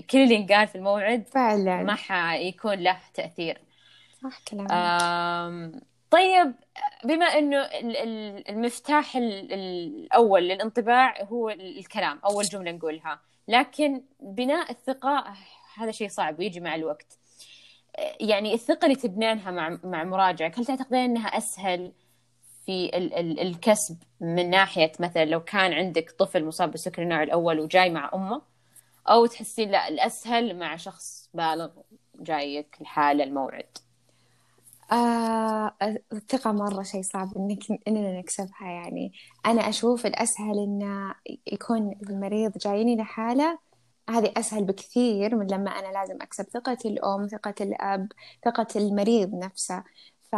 كل 0.09 0.17
اللي 0.17 0.37
انقال 0.37 0.67
في 0.67 0.75
الموعد 0.75 1.27
فعلا. 1.27 1.83
ما 1.83 1.95
حيكون 1.95 2.73
له 2.79 2.99
تأثير. 3.13 3.61
صح 4.23 4.39
كلامك. 4.47 4.71
طيب 6.11 6.53
بما 7.03 7.25
إنه 7.25 7.57
المفتاح 8.49 9.15
الأول 9.15 10.43
للانطباع 10.43 11.23
هو 11.23 11.49
الكلام 11.49 12.19
أول 12.25 12.43
جملة 12.43 12.71
نقولها. 12.71 13.19
لكن 13.47 14.03
بناء 14.19 14.71
الثقة 14.71 15.33
هذا 15.77 15.91
شيء 15.91 16.09
صعب 16.09 16.39
ويجي 16.39 16.59
مع 16.59 16.75
الوقت. 16.75 17.19
يعني 18.19 18.53
الثقة 18.53 18.85
اللي 18.85 18.95
تبنينها 18.95 19.51
مع 19.51 19.79
مع 19.83 20.03
مراجعك 20.03 20.59
هل 20.59 20.65
تعتقدين 20.65 20.99
إنها 20.99 21.27
أسهل 21.27 21.91
في 22.65 22.97
ال 22.97 23.13
ال 23.13 23.39
الكسب 23.39 23.97
من 24.19 24.49
ناحية 24.49 24.91
مثلا 24.99 25.25
لو 25.25 25.43
كان 25.43 25.73
عندك 25.73 26.11
طفل 26.11 26.45
مصاب 26.45 26.71
بالسكر 26.71 27.01
النوع 27.01 27.23
الأول 27.23 27.59
وجاي 27.59 27.89
مع 27.89 28.11
أمه؟ 28.13 28.41
أو 29.07 29.25
تحسين 29.25 29.71
لا 29.71 29.87
الأسهل 29.87 30.59
مع 30.59 30.75
شخص 30.75 31.29
بالغ 31.33 31.69
جايك 32.15 32.77
الحاله 32.81 33.23
الموعد؟ 33.23 33.77
آه 34.91 35.75
الثقة 36.13 36.51
مرة 36.51 36.83
شيء 36.83 37.01
صعب 37.01 37.37
إنك 37.37 37.59
إننا 37.87 38.19
نكسبها 38.19 38.67
يعني. 38.71 39.13
أنا 39.45 39.69
أشوف 39.69 40.05
الأسهل 40.05 40.59
إن 40.59 41.13
يكون 41.47 41.95
المريض 42.09 42.57
جايني 42.57 42.95
لحالة 42.95 43.59
هذه 44.09 44.33
أسهل 44.37 44.63
بكثير 44.65 45.35
من 45.35 45.47
لما 45.47 45.71
أنا 45.71 45.87
لازم 45.93 46.15
أكسب 46.21 46.43
ثقة 46.53 46.77
الأم 46.85 47.27
ثقة 47.27 47.55
الأب 47.61 48.07
ثقة 48.45 48.67
المريض 48.75 49.35
نفسه. 49.35 49.83
ف... 50.31 50.35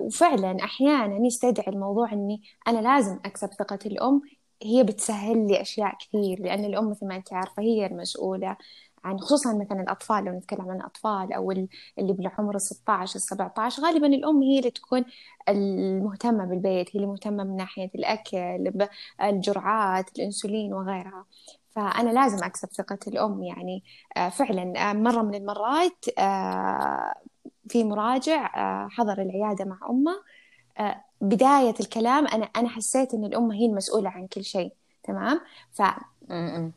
وفعلا 0.00 0.64
أحيانا 0.64 1.26
يستدعي 1.26 1.66
الموضوع 1.68 2.12
إني 2.12 2.42
أنا 2.68 2.78
لازم 2.78 3.20
أكسب 3.24 3.48
ثقة 3.54 3.78
الأم. 3.86 4.22
هي 4.62 4.82
بتسهل 4.84 5.46
لي 5.48 5.60
أشياء 5.60 5.96
كثير 6.00 6.40
لأن 6.42 6.64
الأم 6.64 6.90
مثل 6.90 7.06
ما 7.06 7.16
أنت 7.16 7.32
عارفة 7.32 7.62
هي 7.62 7.86
المسؤولة. 7.86 8.56
عن 9.04 9.18
خصوصا 9.18 9.54
مثلا 9.54 9.80
الأطفال 9.82 10.24
لو 10.24 10.32
نتكلم 10.32 10.70
عن 10.70 10.76
الأطفال 10.76 11.32
أو 11.32 11.50
اللي 11.50 11.68
بالعمر 11.98 12.54
ال 12.54 12.60
16 12.60 13.16
ال 13.16 13.20
17 13.20 13.82
غالبا 13.82 14.06
الأم 14.06 14.42
هي 14.42 14.58
اللي 14.58 14.70
تكون 14.70 15.04
المهتمة 15.48 16.44
بالبيت 16.44 16.88
هي 16.88 16.92
اللي 16.96 17.06
مهتمة 17.06 17.44
من 17.44 17.56
ناحية 17.56 17.90
الأكل 17.94 18.72
الجرعات 19.22 20.18
الأنسولين 20.18 20.74
وغيرها. 20.74 21.26
فأنا 21.70 22.10
لازم 22.10 22.44
أكسب 22.44 22.68
ثقة 22.72 22.98
الأم 23.06 23.42
يعني 23.42 23.84
آه، 24.16 24.28
فعلا 24.28 24.90
آه، 24.90 24.92
مرة 24.92 25.22
من 25.22 25.34
المرات 25.34 26.04
آه، 26.18 27.14
في 27.68 27.84
مراجع 27.84 28.48
حضر 28.88 29.22
العيادة 29.22 29.64
مع 29.64 29.78
أمه. 29.90 30.22
بداية 31.20 31.74
الكلام 31.80 32.26
أنا 32.26 32.44
أنا 32.44 32.68
حسيت 32.68 33.14
إن 33.14 33.24
الأم 33.24 33.52
هي 33.52 33.66
المسؤولة 33.66 34.10
عن 34.10 34.26
كل 34.26 34.44
شيء 34.44 34.72
تمام؟ 35.02 35.40
ف 35.72 35.82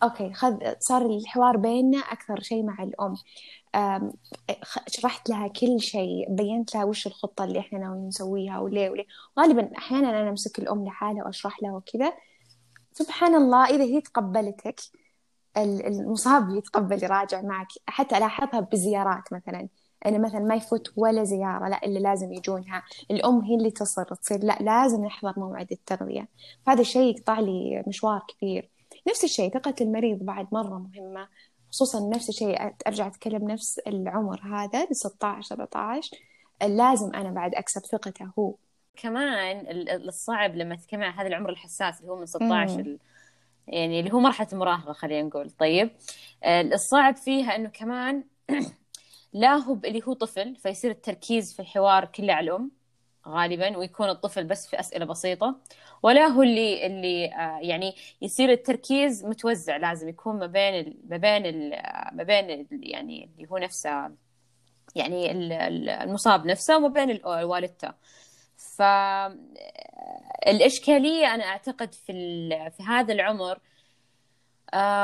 أوكي 0.03 0.33
خذ 0.33 0.57
صار 0.79 1.05
الحوار 1.05 1.57
بيننا 1.57 1.97
أكثر 1.97 2.39
شيء 2.39 2.63
مع 2.63 2.83
الأم. 2.83 3.15
شرحت 4.87 5.29
لها 5.29 5.47
كل 5.47 5.79
شيء 5.79 6.25
بينت 6.29 6.75
لها 6.75 6.83
وش 6.83 7.07
الخطة 7.07 7.43
اللي 7.43 7.59
إحنا 7.59 7.79
ناويين 7.79 8.07
نسويها 8.07 8.59
وليه 8.59 8.89
وليه. 8.89 9.05
غالبا 9.39 9.77
أحيانا 9.77 10.09
أنا 10.09 10.29
أمسك 10.29 10.59
الأم 10.59 10.85
لحالها 10.85 11.23
وأشرح 11.25 11.63
لها 11.63 11.71
وكذا. 11.71 12.13
سبحان 12.93 13.35
الله 13.35 13.65
إذا 13.65 13.83
هي 13.83 14.01
تقبلتك 14.01 14.81
المصاب 15.57 16.49
يتقبل 16.49 17.03
يراجع 17.03 17.41
معك. 17.41 17.67
حتى 17.87 18.17
ألاحظها 18.17 18.59
بزيارات 18.59 19.33
مثلا. 19.33 19.67
أنا 20.05 20.17
مثلا 20.17 20.39
ما 20.39 20.55
يفوت 20.55 20.93
ولا 20.95 21.23
زيارة 21.23 21.67
لا 21.67 21.85
اللي 21.85 21.99
لازم 21.99 22.33
يجونها. 22.33 22.83
الأم 23.11 23.41
هي 23.41 23.55
اللي 23.55 23.71
تصر 23.71 24.03
تصير 24.03 24.43
لا 24.43 24.57
لازم 24.61 25.05
نحضر 25.05 25.33
موعد 25.37 25.71
التغذية. 25.71 26.27
فهذا 26.65 26.81
الشيء 26.81 27.15
يقطع 27.15 27.39
لي 27.39 27.83
مشوار 27.87 28.21
كبير. 28.27 28.74
نفس 29.07 29.23
الشيء 29.23 29.53
ثقة 29.53 29.75
المريض 29.81 30.17
بعد 30.23 30.47
مرة 30.51 30.77
مهمة 30.77 31.27
خصوصا 31.71 32.09
نفس 32.09 32.29
الشيء 32.29 32.73
أرجع 32.87 33.07
أتكلم 33.07 33.51
نفس 33.51 33.79
العمر 33.79 34.41
هذا 34.41 34.85
ل 34.85 34.95
16 34.95 35.41
17 35.41 36.17
لازم 36.61 37.15
أنا 37.15 37.31
بعد 37.31 37.55
أكسب 37.55 37.81
ثقته 37.81 38.31
هو. 38.39 38.55
كمان 38.95 39.65
الصعب 39.89 40.55
لما 40.55 40.75
تتكلم 40.75 41.03
عن 41.03 41.13
هذا 41.13 41.27
العمر 41.27 41.49
الحساس 41.49 41.99
اللي 41.99 42.11
هو 42.11 42.15
من 42.15 42.25
16 42.25 42.83
مم. 42.83 42.97
يعني 43.67 43.99
اللي 43.99 44.13
هو 44.13 44.19
مرحلة 44.19 44.47
المراهقة 44.53 44.93
خلينا 44.93 45.27
نقول. 45.27 45.49
طيب 45.49 45.91
الصعب 46.45 47.15
فيها 47.15 47.55
إنه 47.55 47.69
كمان 47.69 48.23
لا 49.33 49.55
هو 49.55 49.77
اللي 49.85 50.01
هو 50.07 50.13
طفل 50.13 50.55
فيصير 50.55 50.91
التركيز 50.91 51.53
في 51.53 51.59
الحوار 51.59 52.05
كله 52.05 52.33
على 52.33 52.51
الأم. 52.51 52.71
غالبا 53.27 53.77
ويكون 53.77 54.09
الطفل 54.09 54.43
بس 54.43 54.67
في 54.67 54.79
أسئلة 54.79 55.05
بسيطة. 55.05 55.55
ولا 56.03 56.27
هو 56.27 56.43
اللي 56.43 56.85
اللي 56.85 57.25
آه 57.33 57.59
يعني 57.61 57.95
يصير 58.21 58.51
التركيز 58.51 59.25
متوزع 59.25 59.77
لازم 59.77 60.09
يكون 60.09 60.39
ما 60.39 60.47
بين 60.47 60.97
ما 61.09 61.17
بين 61.17 61.45
ال 61.45 61.69
ما 62.17 62.23
بين 62.23 62.67
يعني 62.71 63.29
اللي 63.37 63.49
هو 63.51 63.57
نفسه 63.57 64.11
يعني 64.95 65.31
المصاب 66.03 66.45
نفسه 66.45 66.77
وما 66.77 66.87
بين 66.87 67.21
والدته. 67.25 67.93
فالإشكالية 70.45 71.35
أنا 71.35 71.43
أعتقد 71.43 71.93
في 71.93 72.13
في 72.77 72.83
هذا 72.83 73.13
العمر 73.13 73.51
آه 73.53 73.59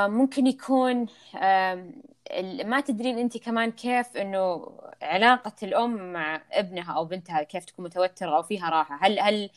ممكن 0.08 0.48
يكون 0.48 1.06
آه 1.36 1.92
ما 2.66 2.82
تدرين 2.82 3.18
انت 3.20 3.38
كمان 3.38 3.72
كيف 3.72 4.18
انه 4.18 4.72
علاقة 5.02 5.54
الأم 5.64 6.14
مع 6.14 6.42
ابنها 6.52 6.94
أو 6.94 7.06
بنتها 7.06 7.44
كيف 7.44 7.66
تكون 7.66 7.86
متوترة 7.86 8.38
أو 8.38 8.44
فيها 8.44 8.70
راحة؟ 8.70 9.00
هل 9.02 9.20
هل 9.20 9.50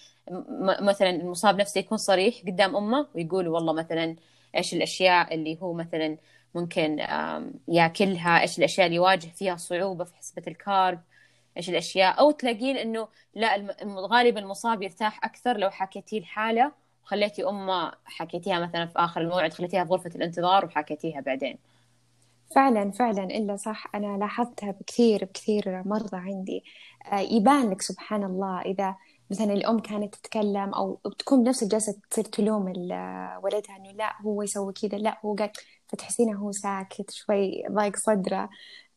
مثلا 0.82 1.10
المصاب 1.10 1.60
نفسه 1.60 1.78
يكون 1.78 1.98
صريح 1.98 2.34
قدام 2.46 2.76
أمه 2.76 3.06
ويقول 3.14 3.48
والله 3.48 3.72
مثلا 3.72 4.16
إيش 4.56 4.74
الأشياء 4.74 5.34
اللي 5.34 5.58
هو 5.62 5.72
مثلا 5.72 6.18
ممكن 6.54 6.98
ياكلها؟ 7.68 8.40
إيش 8.40 8.58
الأشياء 8.58 8.86
اللي 8.86 8.96
يواجه 8.96 9.26
فيها 9.28 9.56
صعوبة 9.56 10.04
في 10.04 10.16
حسبة 10.16 10.42
الكارب؟ 10.46 11.00
إيش 11.56 11.70
الأشياء؟ 11.70 12.20
أو 12.20 12.30
تلاقين 12.30 12.76
إنه 12.76 13.08
لا 13.34 13.76
غالبا 13.84 14.40
المصاب 14.40 14.82
يرتاح 14.82 15.24
أكثر 15.24 15.56
لو 15.58 15.70
حكيتي 15.70 16.18
الحالة. 16.18 16.72
وخليتي 17.04 17.48
أمه 17.48 17.92
حكيتيها 18.04 18.58
مثلا 18.60 18.86
في 18.86 18.98
آخر 18.98 19.20
الموعد 19.20 19.52
خليتيها 19.52 19.84
في 19.84 19.90
غرفة 19.90 20.10
الانتظار 20.16 20.64
وحكيتيها 20.64 21.20
بعدين. 21.20 21.58
فعلا 22.54 22.90
فعلا 22.90 23.24
إلا 23.24 23.56
صح. 23.56 23.86
أنا 23.94 24.18
لاحظتها 24.18 24.70
بكثير 24.70 25.24
بكثير 25.24 25.82
مرضى 25.86 26.16
عندي. 26.16 26.64
آه، 27.12 27.18
يبان 27.20 27.70
لك 27.70 27.82
سبحان 27.82 28.24
الله 28.24 28.60
إذا 28.60 28.96
مثلا 29.30 29.52
الأم 29.52 29.78
كانت 29.78 30.14
تتكلم 30.14 30.74
أو 30.74 30.94
تكون 31.18 31.44
بنفس 31.44 31.62
الجلسة 31.62 31.94
تصير 32.10 32.24
تلوم 32.24 32.66
ولدها 33.42 33.76
إنه 33.76 33.90
لا 33.92 34.22
هو 34.22 34.42
يسوي 34.42 34.72
كذا 34.72 34.98
لا 34.98 35.18
هو 35.24 35.34
قال 35.34 35.50
فتحسينه 35.88 36.38
هو 36.38 36.52
ساكت 36.52 37.10
شوي 37.10 37.64
ضايق 37.70 37.96
صدره. 37.96 38.48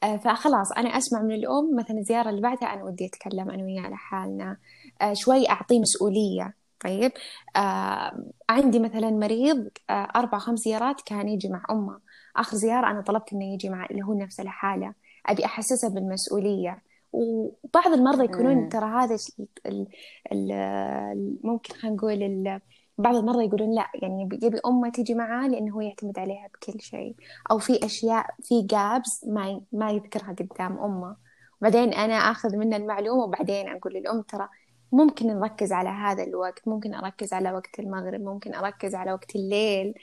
آه، 0.03 0.17
فخلاص 0.17 0.71
أنا 0.71 0.89
أسمع 0.89 1.21
من 1.21 1.31
الأم 1.35 1.75
مثلا 1.75 1.97
الزيارة 1.97 2.29
اللي 2.29 2.41
بعدها 2.41 2.73
أنا 2.73 2.83
ودي 2.83 3.05
أتكلم 3.05 3.49
أنا 3.49 3.63
وياه 3.63 3.81
على 3.81 3.95
حالنا. 3.97 4.57
آه، 5.01 5.13
شوي 5.13 5.49
أعطيه 5.49 5.79
مسؤولية. 5.79 6.66
طيب. 6.79 7.11
آه 7.55 8.23
عندي 8.49 8.79
مثلا 8.79 9.09
مريض 9.09 9.69
آه 9.89 10.07
أربع 10.15 10.37
خمس 10.37 10.59
زيارات 10.59 11.01
كان 11.01 11.29
يجي 11.29 11.49
مع 11.49 11.63
أمه. 11.71 11.99
آخر 12.37 12.57
زيارة 12.57 12.91
أنا 12.91 13.01
طلبت 13.01 13.33
إنه 13.33 13.53
يجي 13.53 13.69
مع 13.69 13.85
اللي 13.85 14.03
هو 14.03 14.13
نفس 14.13 14.39
الحالة 14.39 14.93
أبي 15.25 15.45
أحسسه 15.45 15.89
بالمسؤولية. 15.89 16.83
وبعض 17.13 17.87
المرضى 17.93 18.23
يكونون 18.25 18.69
ترى 18.69 18.85
هذا 18.85 19.17
ال 19.65 19.87
ال 20.31 21.39
ممكن 21.43 21.73
خلينا 21.73 21.95
نقول 21.95 22.61
بعض 22.97 23.15
المرضى 23.15 23.45
يقولون 23.45 23.75
لا. 23.75 23.87
يعني 24.01 24.29
يبي 24.43 24.59
أمه 24.65 24.89
تيجي 24.89 25.13
معاه 25.13 25.47
لأنه 25.47 25.75
هو 25.75 25.81
يعتمد 25.81 26.19
عليها 26.19 26.47
بكل 26.47 26.81
شيء. 26.81 27.15
أو 27.51 27.57
في 27.59 27.85
أشياء 27.85 28.25
في 28.43 28.61
جابس 28.61 29.25
ما 29.27 29.61
ما 29.71 29.91
يذكرها 29.91 30.35
قدام 30.39 30.79
أمه. 30.79 31.15
وبعدين 31.61 31.93
أنا 31.93 32.13
آخذ 32.13 32.55
منه 32.55 32.77
المعلومة 32.77 33.23
وبعدين 33.23 33.69
أقول 33.69 33.93
للأم 33.93 34.21
ترى 34.21 34.49
ممكن 34.91 35.27
نركز 35.27 35.71
على 35.71 35.89
هذا 35.89 36.23
الوقت 36.23 36.67
ممكن 36.67 36.93
أركز 36.93 37.33
على 37.33 37.51
وقت 37.51 37.79
المغرب 37.79 38.21
ممكن 38.21 38.55
أركز 38.55 38.95
على 38.95 39.13
وقت 39.13 39.35
الليل 39.35 39.93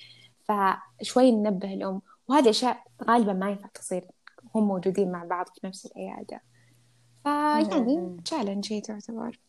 فشوي 0.44 1.32
ننبه 1.32 1.74
الأم 1.74 2.02
وهذه 2.28 2.50
أشياء 2.50 2.84
غالبا 3.08 3.32
ما 3.32 3.50
ينفع 3.50 3.68
تصير 3.74 4.04
هم 4.54 4.68
موجودين 4.68 5.12
مع 5.12 5.24
بعض 5.24 5.46
في 5.48 5.66
نفس 5.66 5.86
العيادة. 5.86 6.40
فيعني 7.22 8.16
تشالنج 8.24 8.72
هي 8.72 8.80
تعتبر. 8.80 9.40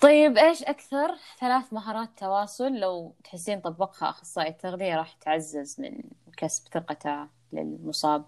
طيب 0.00 0.38
إيش 0.38 0.62
أكثر 0.62 1.16
ثلاث 1.40 1.72
مهارات 1.72 2.08
تواصل 2.18 2.72
لو 2.72 3.14
تحسين 3.24 3.60
طبقها 3.60 4.10
أخصائي 4.10 4.48
التغذية 4.48 4.96
راح 4.96 5.12
تعزز 5.12 5.80
من 5.80 6.02
كسب 6.36 6.68
ثقته 6.72 7.28
للمصاب 7.52 8.24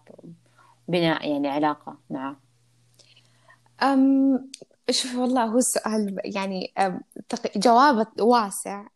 بناء 0.89 1.29
يعني 1.31 1.49
علاقة 1.49 1.99
معه؟ 2.11 2.46
أم 3.83 4.51
شوف 4.91 5.15
والله 5.17 5.45
هو 5.45 5.59
السؤال 5.59 6.17
يعني 6.25 6.73
جوابه 7.57 8.07
واسع. 8.21 8.87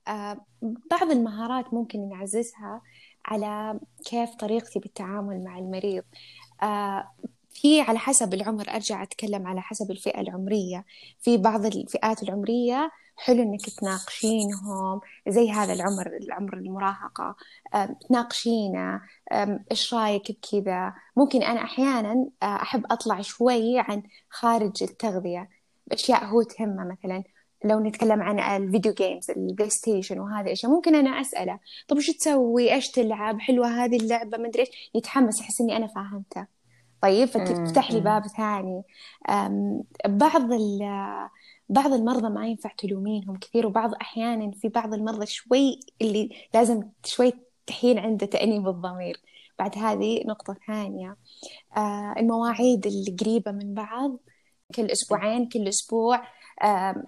بعض 0.91 1.11
المهارات 1.11 1.75
ممكن 1.75 2.09
نعززها 2.09 2.83
على 3.25 3.81
كيف 4.05 4.31
طريقتي 4.35 4.79
بالتعامل 4.79 5.45
مع 5.45 5.59
المريض. 5.59 6.05
في 7.51 7.81
على 7.81 7.99
حسب 7.99 8.35
العمر 8.35 8.71
أرجع 8.71 9.03
أتكلم 9.03 9.47
على 9.47 9.61
حسب 9.61 9.91
الفئة 9.91 10.21
العمرية. 10.21 10.85
في 11.21 11.37
بعض 11.37 11.67
الفئات 11.67 12.23
العمرية 12.23 12.91
حلو 13.25 13.43
إنك 13.43 13.71
تناقشينهم 13.71 15.01
زي 15.29 15.51
هذا 15.51 15.73
العمر 15.73 16.07
العمر 16.07 16.55
المراهقة. 16.55 17.37
تناقشينه. 18.09 19.01
إيش 19.71 19.95
رأيك 19.95 20.33
بكذا؟ 20.33 20.95
ممكن 21.17 21.43
أنا 21.43 21.63
أحيانا 21.63 22.27
أحب 22.43 22.85
أطلع 22.91 23.21
شوي 23.21 23.79
عن 23.79 24.03
خارج 24.31 24.83
التغذية. 24.83 25.49
أشياء 25.93 26.25
هو 26.25 26.43
تهمه 26.43 26.85
مثلا. 26.85 27.25
لو 27.65 27.81
نتكلم 27.81 28.23
عن 28.23 28.63
ال 28.63 28.68
video 28.68 28.93
games 28.93 29.31
البلاي 29.31 29.71
ستيشن 29.71 30.21
وهذه 30.21 30.47
الأشياء 30.47 30.73
ممكن 30.73 30.95
أنا 30.95 31.21
أسأله 31.21 31.59
طب 31.89 31.97
وش 31.97 32.11
تسوي؟ 32.11 32.75
إيش 32.75 32.91
تلعب؟ 32.91 33.41
حلوة 33.41 33.85
هذه 33.85 33.97
اللعبة 33.97 34.39
ما 34.39 34.49
أدري 34.49 34.61
إيش. 34.61 34.91
يتحمس 34.95 35.41
يحس 35.41 35.61
إني 35.61 35.77
أنا 35.77 35.87
فاهمته. 35.87 36.47
طيب 37.03 37.29
فتفتح 37.29 37.93
لي 37.93 38.01
باب 38.01 38.27
ثاني. 38.27 38.83
بعض 40.07 40.53
بعض 41.71 41.93
المرضى 41.93 42.29
ما 42.29 42.47
ينفع 42.47 42.71
تلومينهم 42.79 43.37
كثير 43.37 43.67
وبعض 43.67 43.95
أحيانا 43.95 44.51
في 44.51 44.69
بعض 44.69 44.95
المرضى 44.95 45.27
شوي 45.27 45.81
اللي 46.03 46.31
لازم 46.55 46.83
شوي 47.05 47.33
تحين 47.67 47.99
عنده 47.99 48.27
تأنيب 48.27 48.69
الضمير. 48.69 49.21
بعد 49.59 49.79
هذه 49.79 50.25
نقطة 50.27 50.57
ثانية. 50.67 51.17
آه، 51.77 52.15
المواعيد 52.19 52.87
اللي 52.87 53.17
قريبة 53.21 53.53
من 53.53 53.75
بعض 53.75 54.17
كل 54.75 54.87
أسبوعين 54.87 55.49
كل 55.49 55.69
أسبوع. 55.69 56.23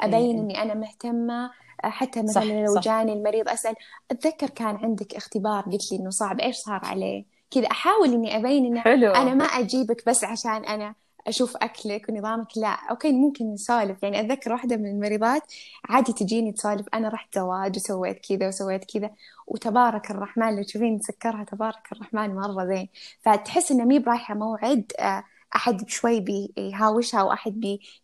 أبين 0.01 0.39
إني 0.39 0.63
أنا 0.63 0.75
مهتمة. 0.75 1.51
آه، 1.85 1.89
حتى 1.89 2.23
مثلا 2.23 2.65
لو 2.67 2.81
جاني 2.81 3.13
المريض 3.13 3.49
أسأل 3.49 3.75
أتذكر 4.11 4.51
كان 4.51 4.77
عندك 4.77 5.15
اختبار؟ 5.15 5.63
قلت 5.63 5.93
لي 5.93 5.99
إنه 5.99 6.11
صعب. 6.11 6.41
إيش 6.41 6.57
صار 6.57 6.81
عليه؟ 6.85 7.25
كذا 7.51 7.67
أحاول 7.67 8.13
إني 8.13 8.37
أبين 8.37 8.65
إنه 8.67 8.81
حلو. 8.81 9.13
أنا 9.13 9.35
ما 9.35 9.45
أجيبك 9.45 10.03
بس 10.07 10.25
عشان 10.25 10.65
أنا 10.65 10.95
أشوف 11.27 11.57
أكلك 11.57 12.09
ونظامك؟ 12.09 12.59
لا. 12.59 12.69
أوكي 12.91 13.13
ممكن 13.13 13.53
نسولف. 13.53 14.03
يعني 14.03 14.21
أتذكر 14.21 14.53
واحدة 14.53 14.77
من 14.77 14.87
المريضات 14.87 15.43
عادي 15.89 16.13
تجيني 16.13 16.53
تسولف 16.53 16.87
أنا 16.95 17.09
رحت 17.09 17.35
زواج 17.39 17.77
وسويت 17.77 18.27
كذا 18.29 18.49
وسويت 18.49 18.85
كذا 18.85 19.11
وتبارك 19.47 20.11
الرحمن 20.11 20.57
لو 20.57 20.63
تشوفين 20.63 20.99
سكرها 21.01 21.45
تبارك 21.45 21.93
الرحمن 21.93 22.35
مرة 22.35 22.67
زين. 22.67 22.89
فتحس 23.21 23.73
إنه 23.73 23.85
مي 23.85 23.99
برايحة 23.99 24.35
موعد 24.35 24.93
آه، 24.99 25.25
أحد 25.57 25.89
شوي 25.89 26.21
بيهاوشها 26.21 27.23
واحد 27.23 27.53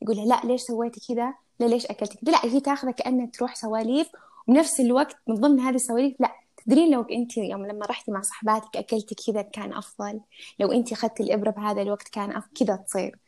بيقولها 0.00 0.26
لا 0.26 0.40
ليش 0.44 0.61
سويتي 0.62 1.14
كذا؟ 1.14 1.35
لا 1.61 1.66
ليش 1.66 1.87
اكلتي 1.87 2.18
كذا؟ 2.18 2.33
لا 2.33 2.44
هي 2.44 2.61
تاخذه 2.61 2.90
كانها 2.90 3.26
تروح 3.26 3.54
سواليف 3.54 4.09
وبنفس 4.48 4.81
الوقت 4.81 5.16
من 5.28 5.35
ضمن 5.35 5.61
هذه 5.61 5.74
السواليف 5.74 6.20
لا. 6.20 6.47
تدرين 6.68 6.94
لو 6.94 7.02
انت 7.02 7.37
يوم 7.37 7.66
لما 7.66 7.87
رحتي 7.87 8.11
مع 8.11 8.20
صحباتك 8.20 8.76
أكلتي 8.76 9.14
كذا 9.14 9.42
كان 9.42 9.72
أفضل؟ 9.72 10.20
لو 10.59 10.72
انت 10.72 10.92
اخذتي 10.92 11.22
الإبرة 11.22 11.50
بهذا 11.50 11.83
الوقت 11.83 12.09
كان 12.09 12.37
أفضل 12.37 12.66
كذا 12.66 12.76
تصير. 12.76 13.18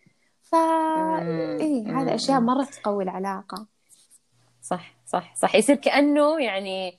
ف 0.43 0.55
إيه 0.55 2.01
هذا 2.01 2.15
أشياء 2.15 2.41
مرة 2.41 2.65
تقوي 2.65 3.05
العلاقة. 3.05 3.67
صح 4.63 4.95
صح 5.07 5.35
صح. 5.35 5.55
يصير 5.55 5.77
كأنه 5.77 6.41
يعني 6.41 6.99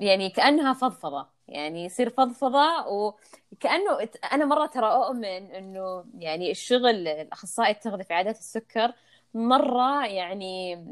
يعني 0.00 0.30
كأنها 0.30 0.72
فضفضة. 0.72 1.26
يعني 1.48 1.84
يصير 1.84 2.10
فضفضة 2.10 2.86
وكأنه 2.86 4.08
أنا 4.32 4.44
مرة 4.44 4.66
ترى 4.66 4.86
أؤمن 4.86 5.24
إنه 5.24 6.04
يعني 6.18 6.50
الشغل 6.50 7.08
الأخصائي 7.08 7.70
التغذيه 7.70 8.04
في 8.04 8.14
عادات 8.14 8.38
السكر 8.38 8.92
مرة 9.34 10.06
يعني 10.06 10.84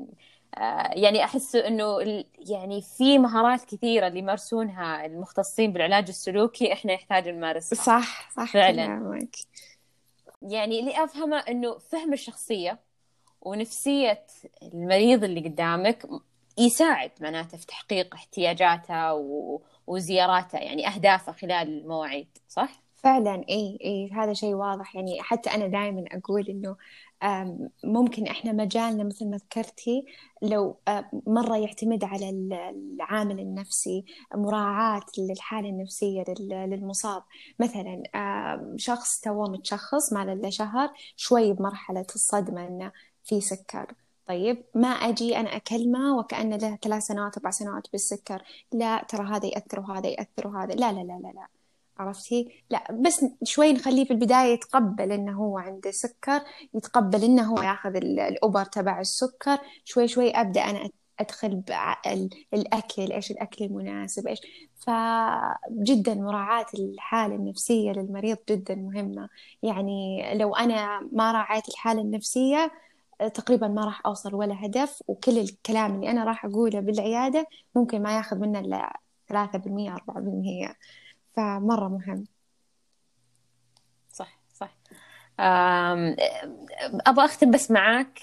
يعني 0.92 1.24
أحس 1.24 1.56
إنه 1.56 2.00
يعني 2.38 2.82
في 2.82 3.18
مهارات 3.18 3.64
كثيرة 3.64 4.06
اللي 4.06 4.18
يمارسونها 4.18 5.06
المختصين 5.06 5.72
بالعلاج 5.72 6.08
السلوكي 6.08 6.72
إحنا 6.72 6.94
نحتاج 6.94 7.28
نمارسها 7.28 7.76
صح 7.76 8.30
صح 8.36 8.52
فعلا 8.52 8.86
كلامك. 8.86 9.36
يعني 10.42 10.80
اللي 10.80 11.04
أفهمه 11.04 11.36
إنه 11.38 11.78
فهم 11.78 12.12
الشخصية 12.12 12.78
ونفسية 13.40 14.26
المريض 14.62 15.24
اللي 15.24 15.40
قدامك 15.40 16.06
يساعد 16.58 17.10
معناته 17.20 17.58
في 17.58 17.66
تحقيق 17.66 18.14
احتياجاته 18.14 19.14
و... 19.14 19.60
وزياراته 19.86 20.58
يعني 20.58 20.88
أهدافه 20.88 21.32
خلال 21.32 21.80
المواعيد 21.80 22.38
صح؟ 22.48 22.82
فعلا 23.02 23.44
اي 23.48 23.78
اي 23.84 24.10
هذا 24.12 24.32
شيء 24.32 24.54
واضح. 24.54 24.96
يعني 24.96 25.22
حتى 25.22 25.50
أنا 25.50 25.66
دائما 25.66 26.04
أقول 26.12 26.48
إنه 26.48 26.76
ممكن 27.84 28.26
إحنا 28.26 28.52
مجالنا 28.52 29.04
مثل 29.04 29.30
ما 29.30 29.36
ذكرتي 29.36 30.04
لو 30.42 30.76
مرة 31.26 31.56
يعتمد 31.56 32.04
على 32.04 32.30
العامل 32.30 33.40
النفسي 33.40 34.04
مراعاة 34.34 35.02
للحالة 35.18 35.68
النفسية 35.68 36.24
للمصاب. 36.40 37.22
مثلا 37.58 38.02
شخص 38.76 39.20
توه 39.20 39.50
متشخص 39.50 40.12
ما 40.12 40.24
له 40.24 40.50
شهر 40.50 40.90
شوي 41.16 41.52
بمرحلة 41.52 42.06
الصدمة 42.14 42.66
إنه 42.66 42.92
في 43.24 43.40
سكر. 43.40 43.94
طيب 44.26 44.64
ما 44.74 44.88
أجي 44.88 45.36
أنا 45.36 45.56
أكلمه 45.56 46.18
وكأنه 46.18 46.56
له 46.56 46.78
ثلاث 46.82 47.02
سنوات 47.02 47.36
أربع 47.36 47.50
سنوات 47.50 47.86
بالسكر. 47.92 48.42
لا 48.72 49.04
ترى 49.08 49.26
هذا 49.26 49.46
يأثر 49.46 49.80
وهذا 49.80 50.08
يأثر 50.08 50.48
وهذا. 50.48 50.74
لا 50.74 50.92
لا 50.92 51.00
لا 51.00 51.20
لا, 51.22 51.32
لا. 51.34 51.59
عرفتي؟ 52.00 52.64
لا 52.70 52.92
بس 52.92 53.24
شوي 53.44 53.72
نخليه 53.72 54.04
في 54.04 54.10
البداية 54.10 54.52
يتقبل 54.52 55.12
إنه 55.12 55.32
هو 55.32 55.58
عنده 55.58 55.90
سكر 55.90 56.40
يتقبل 56.74 57.24
إنه 57.24 57.42
هو 57.42 57.62
ياخذ 57.62 57.96
الأوبر 57.96 58.64
تبع 58.64 59.00
السكر. 59.00 59.58
شوي 59.84 60.08
شوي 60.08 60.30
أبدأ 60.30 60.60
أنا 60.60 60.90
أدخل 61.20 61.62
الأكل 62.54 63.12
إيش 63.12 63.30
الأكل 63.30 63.64
المناسب 63.64 64.26
إيش. 64.28 64.40
فجدا 64.76 66.14
مراعاة 66.14 66.66
الحالة 66.74 67.34
النفسية 67.34 67.92
للمريض 67.92 68.38
جدا 68.50 68.74
مهمة. 68.74 69.28
يعني 69.62 70.22
لو 70.34 70.54
أنا 70.56 71.08
ما 71.12 71.32
راعيت 71.32 71.68
الحالة 71.68 72.00
النفسية 72.02 72.72
تقريبا 73.34 73.68
ما 73.68 73.84
راح 73.84 74.06
أوصل 74.06 74.34
ولا 74.34 74.66
هدف 74.66 75.02
وكل 75.08 75.38
الكلام 75.38 75.94
اللي 75.94 76.10
أنا 76.10 76.24
راح 76.24 76.44
أقوله 76.44 76.80
بالعيادة 76.80 77.46
ممكن 77.74 78.02
ما 78.02 78.16
ياخذ 78.16 78.38
منا 78.38 78.60
إلا 78.60 79.00
ثلاثة 79.28 79.58
بالمية 79.58 79.92
أربعة 79.94 80.20
بالمية. 80.20 80.74
فمرة 81.40 81.88
مهم. 81.88 82.24
صح 84.12 84.38
صح. 84.52 84.76
أبغى 87.06 87.24
أختم 87.24 87.50
بس 87.50 87.70
معاك 87.70 88.18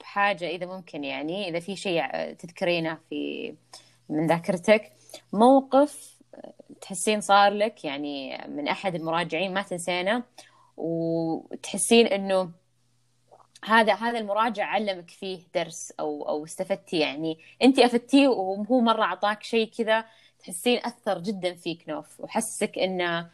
بحاجة 0.00 0.48
إذا 0.48 0.66
ممكن 0.66 1.04
يعني 1.04 1.48
إذا 1.48 1.60
في 1.60 1.76
شيء 1.76 2.32
تذكرينه 2.32 2.98
في 3.10 3.54
من 4.08 4.26
ذاكرتك. 4.26 4.92
موقف 5.32 6.18
تحسين 6.80 7.20
صار 7.20 7.52
لك 7.52 7.84
يعني 7.84 8.46
من 8.48 8.68
أحد 8.68 8.94
المراجعين 8.94 9.54
ما 9.54 9.62
تنسينه 9.62 10.22
وتحسين 10.76 12.06
إنه 12.06 12.50
هذا 13.64 13.94
هذا 13.94 14.18
المراجع 14.18 14.64
علمك 14.64 15.10
فيه 15.10 15.40
درس 15.54 15.92
أو 16.00 16.28
أو 16.28 16.44
استفدتي 16.44 16.98
يعني. 16.98 17.38
انت 17.62 17.78
أفدتيه 17.78 18.28
وهو 18.28 18.80
مرة 18.80 19.02
أعطاك 19.02 19.42
شيء 19.42 19.70
كذا 19.78 20.04
تحسين 20.38 20.78
أثر 20.84 21.18
جدا 21.18 21.54
فيك 21.54 21.88
نوف 21.88 22.20
وحسك 22.20 22.78
إنه 22.78 23.30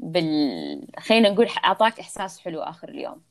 بال 0.00 0.86
خلينا 0.98 1.30
نقول 1.30 1.48
أعطاك 1.64 2.00
إحساس 2.00 2.40
حلو 2.40 2.60
آخر 2.60 2.88
اليوم. 2.88 3.22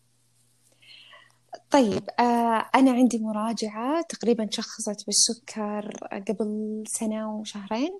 طيب 1.71 2.09
آه 2.19 2.65
أنا 2.75 2.91
عندي 2.91 3.19
مراجعة 3.19 4.01
تقريبا 4.01 4.47
شخصت 4.51 5.05
بالسكر 5.05 5.91
قبل 6.29 6.83
سنة 6.87 7.35
وشهرين. 7.35 7.99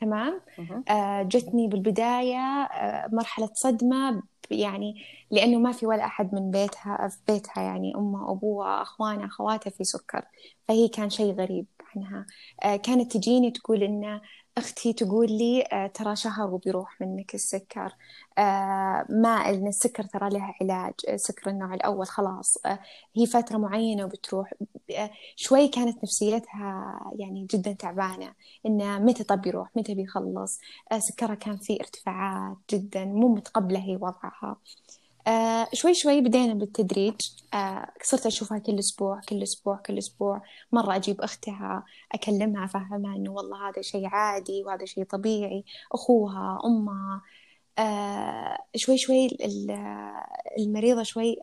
تمام؟ 0.00 0.40
آه 0.88 1.22
جتني 1.22 1.68
بالبداية 1.68 2.38
آه 2.38 3.08
مرحلة 3.12 3.50
صدمة 3.54 4.22
يعني 4.50 5.04
لأنه 5.30 5.58
ما 5.58 5.72
في 5.72 5.86
ولا 5.86 6.04
أحد 6.04 6.34
من 6.34 6.50
بيتها 6.50 7.08
في 7.08 7.18
بيتها 7.32 7.62
يعني 7.62 7.94
أمها 7.96 8.32
أبوها 8.32 8.82
أخوانها 8.82 9.26
أخواتها 9.26 9.70
في 9.70 9.84
سكر 9.84 10.24
فهي 10.68 10.88
كان 10.88 11.10
شيء 11.10 11.32
غريب 11.34 11.66
عنها. 11.96 12.26
آه 12.64 12.76
كانت 12.76 13.16
تجيني 13.16 13.50
تقول 13.50 13.82
إنه 13.82 14.20
أختي 14.60 14.92
تقول 14.92 15.32
لي 15.32 15.62
آه 15.72 15.86
ترى 15.86 16.16
شهر 16.16 16.50
وبيروح 16.50 17.00
منك 17.00 17.34
السكر. 17.34 17.96
آه 18.38 19.06
ما 19.10 19.28
إن 19.28 19.66
السكر 19.68 20.04
ترى 20.04 20.30
له 20.30 20.54
علاج. 20.60 20.94
سكر 21.16 21.50
النوع 21.50 21.74
الأول 21.74 22.06
خلاص. 22.06 22.58
آه 22.66 22.78
هي 23.16 23.26
فترة 23.26 23.58
معينة 23.58 24.04
وبتروح. 24.04 24.52
شوي 25.36 25.68
كانت 25.68 26.04
نفسيتها 26.04 27.00
يعني 27.18 27.46
جدا 27.54 27.72
تعبانة. 27.72 28.34
إنه 28.66 28.98
متى 28.98 29.24
طب 29.24 29.46
يروح؟ 29.46 29.70
متى 29.76 29.94
بيخلص؟ 29.94 30.60
سكرها 30.98 31.34
كان 31.34 31.56
فيه 31.56 31.80
ارتفاعات 31.80 32.56
جدا 32.70 33.04
مو 33.04 33.28
متقبلة 33.34 33.78
هي 33.80 33.96
وضعها. 33.96 34.56
آه 35.26 35.68
شوي 35.74 35.94
شوي 35.94 36.20
بدينا 36.20 36.54
بالتدريج. 36.54 37.14
آه 37.54 37.92
صرت 38.02 38.26
أشوفها 38.26 38.58
كل 38.58 38.78
أسبوع 38.78 39.20
كل 39.28 39.42
أسبوع 39.42 39.76
كل 39.76 39.98
أسبوع. 39.98 40.42
مرة 40.72 40.96
أجيب 40.96 41.20
أختها 41.20 41.84
أكلمها 42.12 42.64
أفهمها 42.64 43.16
إنه 43.16 43.30
والله 43.32 43.68
هذا 43.68 43.82
شيء 43.82 44.06
عادي 44.06 44.64
وهذا 44.64 44.84
شيء 44.84 45.04
طبيعي. 45.04 45.64
أخوها 45.92 46.58
أمها. 46.64 47.22
آه 47.78 48.58
شوي 48.76 48.98
شوي 48.98 49.28
المريضة 50.58 51.02
شوي 51.02 51.36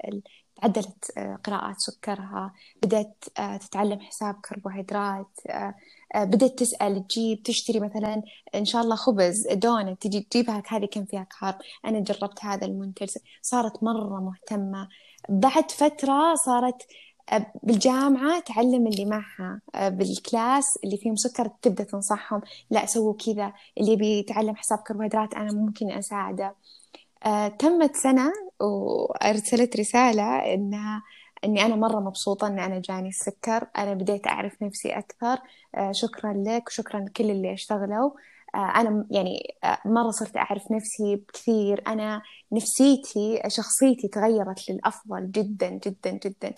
تعدلت 0.62 1.12
قراءات 1.44 1.76
سكرها 1.80 2.54
بدأت 2.84 3.24
تتعلم 3.62 4.00
حساب 4.00 4.36
كربوهيدرات 4.50 5.40
بدأت 6.16 6.60
تسأل 6.60 7.08
تجيب 7.08 7.44
تشتري 7.44 7.80
مثلا 7.80 8.24
إن 8.56 8.66
شاء 8.66 8.82
الله 8.82 8.96
خبز 8.96 9.48
دونت 9.52 10.02
تجي 10.02 10.28
تجيبها 10.32 10.64
هذه 10.68 10.86
كم 10.86 11.06
فيها 11.06 11.28
carb؟ 11.40 11.56
أنا 11.86 12.00
جربت 12.00 12.46
هذا 12.46 12.66
المنتج 12.66 13.10
صارت 13.42 13.84
مرة 13.84 14.20
مهتمة. 14.20 14.90
بعد 15.30 15.72
فترة 15.72 16.36
صارت 16.36 16.88
بالجامعة 17.64 18.40
تعلم 18.40 18.88
اللي 18.88 19.06
معها 19.06 19.62
بال 19.76 20.05
class 20.05 20.78
اللي 20.84 20.98
فيهم 20.98 21.16
سكر 21.16 21.48
تبدأ 21.62 21.84
تنصحهم 21.84 22.42
لا 22.70 22.86
سووا 22.86 23.14
كذا 23.14 23.54
اللي 23.78 23.96
بيتعلم 23.96 24.56
حساب 24.56 24.78
كربوهيدرات 24.78 25.34
أنا 25.34 25.54
ممكن 25.54 25.92
أساعده. 25.92 26.56
آه، 27.28 27.48
تمت 27.48 27.96
سنة 27.96 28.34
وأرسلت 28.60 29.78
رسالة 29.80 30.54
إنها 30.54 31.04
إني 31.44 31.66
أنا 31.66 31.76
مرة 31.76 32.00
مبسوطة 32.00 32.48
إن 32.48 32.60
أنا 32.60 32.80
جاني 32.80 33.10
السكر 33.10 33.68
أنا 33.78 33.94
بديت 33.94 34.28
أعرف 34.28 34.62
نفسي 34.64 34.90
أكثر 34.90 35.40
آه، 35.76 35.92
شكرا 35.92 36.34
لك 36.48 36.68
وشكرا 36.68 37.00
لكل 37.00 37.32
اللي 37.32 37.54
اشتغلوا. 37.54 38.12
آه، 38.56 38.58
أنا 38.58 39.08
يعني 39.12 39.56
مرة 39.86 40.12
صرت 40.12 40.38
أعرف 40.38 40.72
نفسي 40.72 41.16
بكثير 41.16 41.84
أنا 41.88 42.22
نفسيتي 42.52 43.42
شخصيتي 43.48 44.08
تغيرت 44.08 44.70
للأفضل 44.70 45.32
جدا 45.32 45.70
جدا 45.70 46.12
جدا. 46.26 46.54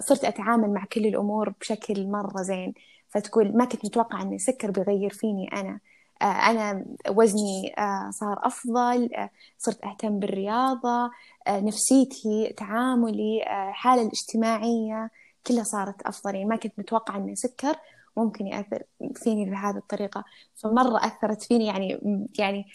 صرت 0.00 0.24
أتعامل 0.24 0.70
مع 0.74 0.84
كل 0.92 1.06
الأمور 1.06 1.50
بشكل 1.60 2.06
مرة 2.10 2.42
زين 2.42 2.74
فتقول 3.08 3.56
ما 3.56 3.64
كنت 3.64 3.84
متوقعة 3.86 4.22
إن 4.22 4.34
السكر 4.34 4.70
بيغير 4.70 5.10
فيني 5.10 5.48
أنا. 5.52 5.70
آه، 5.72 5.80
أنا 6.22 6.84
وزني 7.08 7.74
آه، 7.78 8.10
صار 8.10 8.46
أفضل 8.46 9.14
آه، 9.14 9.30
صرت 9.58 9.84
أهتم 9.84 10.18
بالرياضة 10.18 11.10
نفسيتي 11.48 12.54
تعاملي 12.56 13.44
حالة 13.72 14.02
الاجتماعية 14.02 15.10
كلها 15.46 15.64
صارت 15.64 16.02
أفضل. 16.02 16.34
يعني 16.34 16.46
ما 16.46 16.56
كنت 16.56 16.72
متوقعة 16.78 17.16
إن 17.16 17.34
سكر 17.34 17.76
ممكن 18.16 18.46
يأثر 18.46 18.82
فيني 19.14 19.50
بهذه 19.50 19.76
الطريقة. 19.76 20.24
فمرة 20.54 21.06
أثرت 21.06 21.42
فيني 21.42 21.66
يعني 21.66 22.00
يعني 22.38 22.66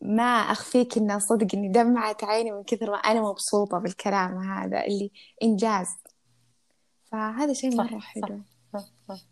ما 0.00 0.22
أخفيك 0.22 0.96
إنه 0.98 1.18
صدق 1.18 1.46
إني 1.54 1.68
دمعت 1.68 2.24
عيني 2.24 2.52
من 2.52 2.62
كثر 2.62 2.90
ما 2.90 2.96
أنا 2.96 3.22
مبسوطة 3.22 3.78
بالكلام 3.78 4.38
هذا 4.38 4.84
اللي 4.84 5.10
إنجاز. 5.42 5.88
فهذا 7.04 7.52
شيء 7.52 7.76
مرة 7.76 7.98
حلو 7.98 8.22
صح. 8.26 8.55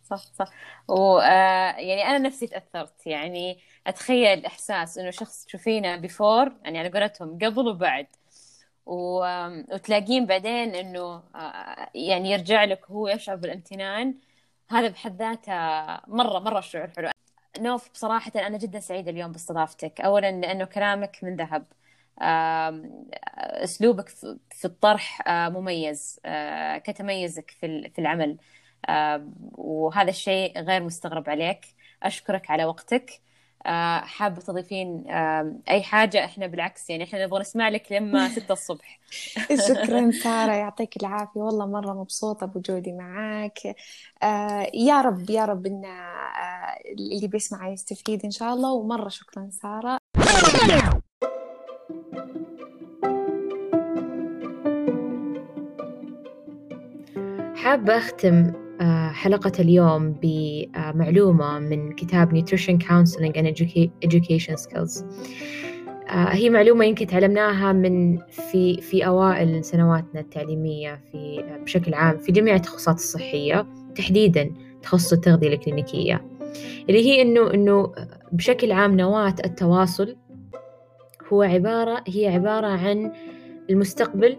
صح 0.03 0.17
صح 0.35 0.47
ويعني 0.89 2.03
أنا 2.05 2.19
نفسي 2.19 2.47
تأثرت. 2.47 3.07
يعني 3.07 3.59
أتخيل 3.87 4.47
إحساس 4.47 4.99
إنه 4.99 5.11
شخص 5.11 5.45
تشوفينه 5.45 5.97
بيفور 5.97 6.53
يعني 6.63 6.79
على 6.79 6.89
قولتهم 6.89 7.39
قبل 7.39 7.69
وبعد. 7.69 8.07
و... 8.87 9.19
وتلاقين 9.75 10.27
بعدين 10.27 10.75
إنه 10.75 11.23
يعني 11.95 12.31
يرجع 12.31 12.65
لك 12.65 12.91
هو 12.91 13.09
يشعر 13.09 13.37
بالامتنان. 13.37 14.15
هذا 14.71 14.89
بحد 14.89 15.17
ذاته 15.23 15.53
مرة 16.15 16.39
مرة 16.39 16.61
شعور 16.61 16.91
حلو. 16.97 17.11
نوف 17.61 17.91
بصراحة 17.91 18.33
أنا 18.37 18.59
جدا 18.59 18.81
سعيدة 18.81 19.11
اليوم 19.11 19.33
باستضافتك. 19.33 20.01
أولا 20.01 20.31
لأنه 20.31 20.65
كلامك 20.65 21.19
من 21.23 21.37
ذهب. 21.37 21.67
أسلوبك 23.39 24.09
في 24.51 24.65
الطرح 24.65 25.23
مميز 25.29 26.21
كتميزك 26.85 27.51
في 27.61 27.99
العمل. 27.99 28.37
وهذا 29.55 30.11
الشيء 30.11 30.59
غير 30.61 30.83
مستغرب 30.83 31.31
عليك. 31.31 31.61
أشكرك 32.03 32.51
على 32.51 32.64
وقتك. 32.64 33.20
آه، 33.66 33.99
حابة 34.01 34.40
تضيفين 34.40 35.05
أي 35.70 35.83
حاجة؟ 35.83 36.25
إحنا 36.25 36.47
بالعكس 36.47 36.90
يعني 36.90 37.05
إحنا 37.05 37.25
نبغى 37.25 37.40
نسمع 37.40 37.68
لك 37.68 37.92
لما 37.92 38.29
ستة 38.38 38.53
الصبح. 38.53 39.01
شكرا 39.68 40.11
سارة 40.25 40.53
يعطيك 40.53 40.97
العافية. 40.97 41.40
والله 41.40 41.66
مرة 41.66 41.92
مبسوطة 41.92 42.47
بوجودي 42.47 42.92
معاك. 42.92 43.59
آه، 44.23 44.70
يا 44.75 45.01
رب 45.01 45.31
يا 45.31 45.44
رب 45.44 45.66
إن 45.66 45.85
آه، 45.85 46.79
اللي 46.92 47.29
بيسمع 47.29 47.68
يستفيد 47.68 48.25
إن 48.25 48.31
شاء 48.31 48.55
الله. 48.55 48.73
ومرة 48.73 49.09
شكرا 49.09 49.49
سارة. 49.51 49.99
حابة 57.57 57.99
أختم 57.99 58.63
حلقة 59.12 59.53
اليوم 59.59 60.12
بمعلومة 60.23 61.59
من 61.59 61.92
كتاب 61.92 62.38
Nutrition 62.38 62.79
Counseling 62.87 63.33
and 63.37 63.47
Education 64.05 64.57
Skills. 64.57 65.05
آه، 66.09 66.29
هي 66.29 66.51
معلومة 66.51 66.85
يمكن 66.85 67.07
تعلمناها 67.07 67.73
من 67.73 68.18
في 68.18 68.81
في 68.81 69.07
أوائل 69.07 69.64
سنواتنا 69.64 70.20
التعليمية 70.20 71.01
في 71.12 71.44
بشكل 71.64 71.94
عام 71.94 72.18
في 72.18 72.33
جميع 72.33 72.55
التخصصات 72.55 72.97
الصحية 72.97 73.66
تحديدا 73.94 74.55
تخصص 74.83 75.12
التغذية 75.12 75.49
الكلينيكية. 75.49 76.25
اللي 76.88 77.07
هي 77.07 77.23
إنه 77.23 77.55
إنه 77.55 77.92
بشكل 78.33 78.73
عام 78.73 78.97
نواة 78.97 79.35
التواصل 79.44 80.16
هو 81.33 81.42
عبارة 81.42 82.05
هي 82.09 82.27
عبارة 82.27 82.66
عن 82.66 83.12
المستقبل 83.70 84.37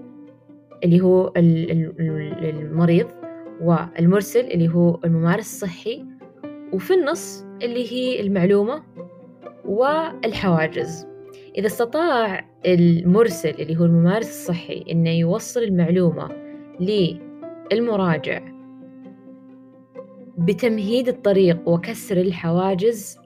اللي 0.84 1.02
هو 1.02 1.34
المريض 1.38 3.08
والمرسل 3.62 4.40
اللي 4.40 4.70
هو 4.70 5.00
الممارس 5.06 5.46
الصحي 5.64 6.06
وفي 6.74 6.94
النص 6.94 7.46
اللي 7.64 7.92
هي 7.92 8.22
المعلومة 8.22 8.84
والحواجز. 9.66 11.08
إذا 11.58 11.68
استطاع 11.68 12.46
المرسل 12.66 13.50
اللي 13.50 13.80
هو 13.80 13.86
الممارس 13.86 14.28
الصحي 14.28 14.86
إنه 14.92 15.10
يوصل 15.10 15.64
المعلومة 15.64 16.30
للمراجع 16.80 18.42
بتمهيد 20.38 21.08
الطريق 21.08 21.70
وكسر 21.70 22.18
الحواجز 22.18 23.18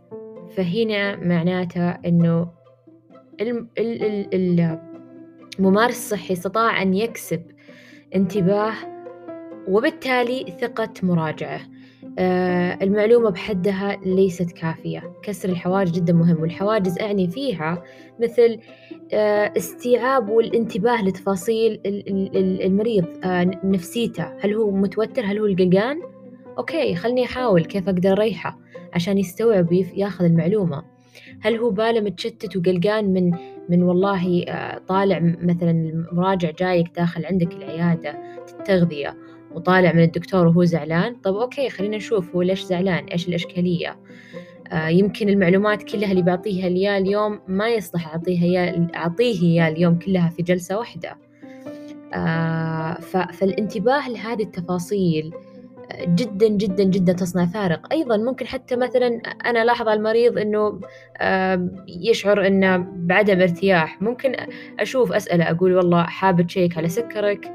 فهنا 0.55 1.15
معناته 1.15 1.89
إنه 1.89 2.51
الممارس 5.59 5.95
الصحي 5.95 6.33
استطاع 6.33 6.81
أن 6.81 6.93
يكسب 6.93 7.41
انتباه 8.15 8.73
وبالتالي 9.69 10.45
ثقة 10.61 10.89
مراجعة. 11.03 11.61
آه 12.19 12.77
المعلومة 12.81 13.29
بحدها 13.29 13.97
ليست 14.05 14.51
كافية. 14.51 15.13
كسر 15.23 15.49
الحواجز 15.49 15.91
جدا 15.91 16.13
مهم 16.13 16.41
والحواجز 16.41 16.99
أعني 16.99 17.27
فيها 17.27 17.83
مثل 18.19 18.59
آه 19.13 19.53
استيعاب 19.57 20.29
والانتباه 20.29 21.03
لتفاصيل 21.03 21.81
المريض 22.65 23.05
آه 23.23 23.51
نفسيته. 23.63 24.25
هل 24.39 24.53
هو 24.53 24.71
متوتر؟ 24.71 25.21
هل 25.25 25.39
هو 25.39 25.45
القلقان؟ 25.45 25.97
أوكي 26.57 26.95
خلني 26.95 27.25
أحاول 27.25 27.65
كيف 27.65 27.89
أقدر 27.89 28.11
أريحه 28.11 28.59
عشان 28.93 29.17
يستوعب 29.17 29.71
يأخذ 29.73 30.25
المعلومة. 30.25 30.83
هل 31.41 31.55
هو 31.55 31.69
باله 31.69 32.01
متشتت 32.01 32.57
وقلقان 32.57 33.13
من 33.13 33.31
من 33.69 33.83
والله 33.83 34.45
طالع 34.87 35.19
مثلا 35.41 35.71
المراجع 35.71 36.51
جايك 36.51 36.87
داخل 36.95 37.25
عندك 37.25 37.53
العيادة 37.53 38.17
التغذية؟ 38.59 39.28
وطالع 39.55 39.93
من 39.93 40.03
الدكتور 40.03 40.47
وهو 40.47 40.63
زعلان. 40.63 41.15
طب 41.15 41.35
أوكي 41.35 41.69
خلينا 41.69 41.97
نشوف 41.97 42.35
هو 42.35 42.41
ليش 42.41 42.61
زعلان 42.61 43.05
إيش 43.05 43.27
الإشكالية؟ 43.27 43.99
آه 44.71 44.87
يمكن 44.87 45.29
المعلومات 45.29 45.83
كلها 45.83 46.11
اللي 46.11 46.21
بعطيها 46.21 46.67
إياه 46.67 46.97
اليوم 46.97 47.39
ما 47.47 47.69
يصلح 47.69 48.07
أعطيها 48.07 48.43
إياه 48.43 48.87
أعطيه 48.95 49.41
إياه 49.41 49.67
اليوم 49.67 49.99
كلها 49.99 50.29
في 50.29 50.43
جلسة 50.43 50.77
واحدة. 50.77 51.17
آه، 52.13 52.93
فالانتباه 53.33 54.09
لهذه 54.09 54.43
التفاصيل 54.43 55.33
جدا 56.05 56.47
جدا 56.47 56.83
جدا 56.83 57.13
تصنع 57.13 57.45
فارق. 57.45 57.93
أيضا 57.93 58.17
ممكن 58.17 58.47
حتى 58.47 58.75
مثلا 58.75 59.21
أنا 59.45 59.65
لاحظ 59.65 59.87
على 59.87 59.97
المريض 59.97 60.37
أنه 60.37 60.79
يشعر 61.87 62.47
أنه 62.47 62.77
بعدم 62.95 63.41
ارتياح. 63.41 64.01
ممكن 64.01 64.35
أشوف 64.79 65.11
أسأله 65.11 65.51
أقول 65.51 65.73
والله 65.73 66.03
حاب 66.03 66.47
تشيك 66.47 66.77
على 66.77 66.89
سكرك. 66.89 67.51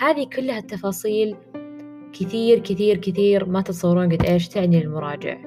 هذه 0.00 0.26
كلها 0.36 0.58
التفاصيل 0.58 1.36
كثير 2.12 2.58
كثير 2.58 2.96
كثير 2.96 3.48
ما 3.48 3.60
تتصورون 3.60 4.12
قد 4.12 4.22
إيش 4.22 4.48
تعني 4.48 4.80
للمراجع. 4.80 5.38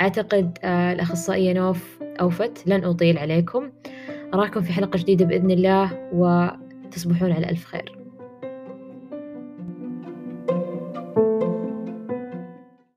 أعتقد 0.00 0.58
الأخصائية 0.64 1.52
نوف 1.52 2.02
أوفت 2.20 2.66
لن 2.66 2.84
أطيل 2.84 3.18
عليكم. 3.18 3.70
أراكم 4.34 4.60
في 4.60 4.72
حلقة 4.72 4.98
جديدة 4.98 5.24
بإذن 5.24 5.50
الله 5.50 6.08
وتصبحون 6.12 7.32
على 7.32 7.50
ألف 7.50 7.64
خير. 7.64 7.99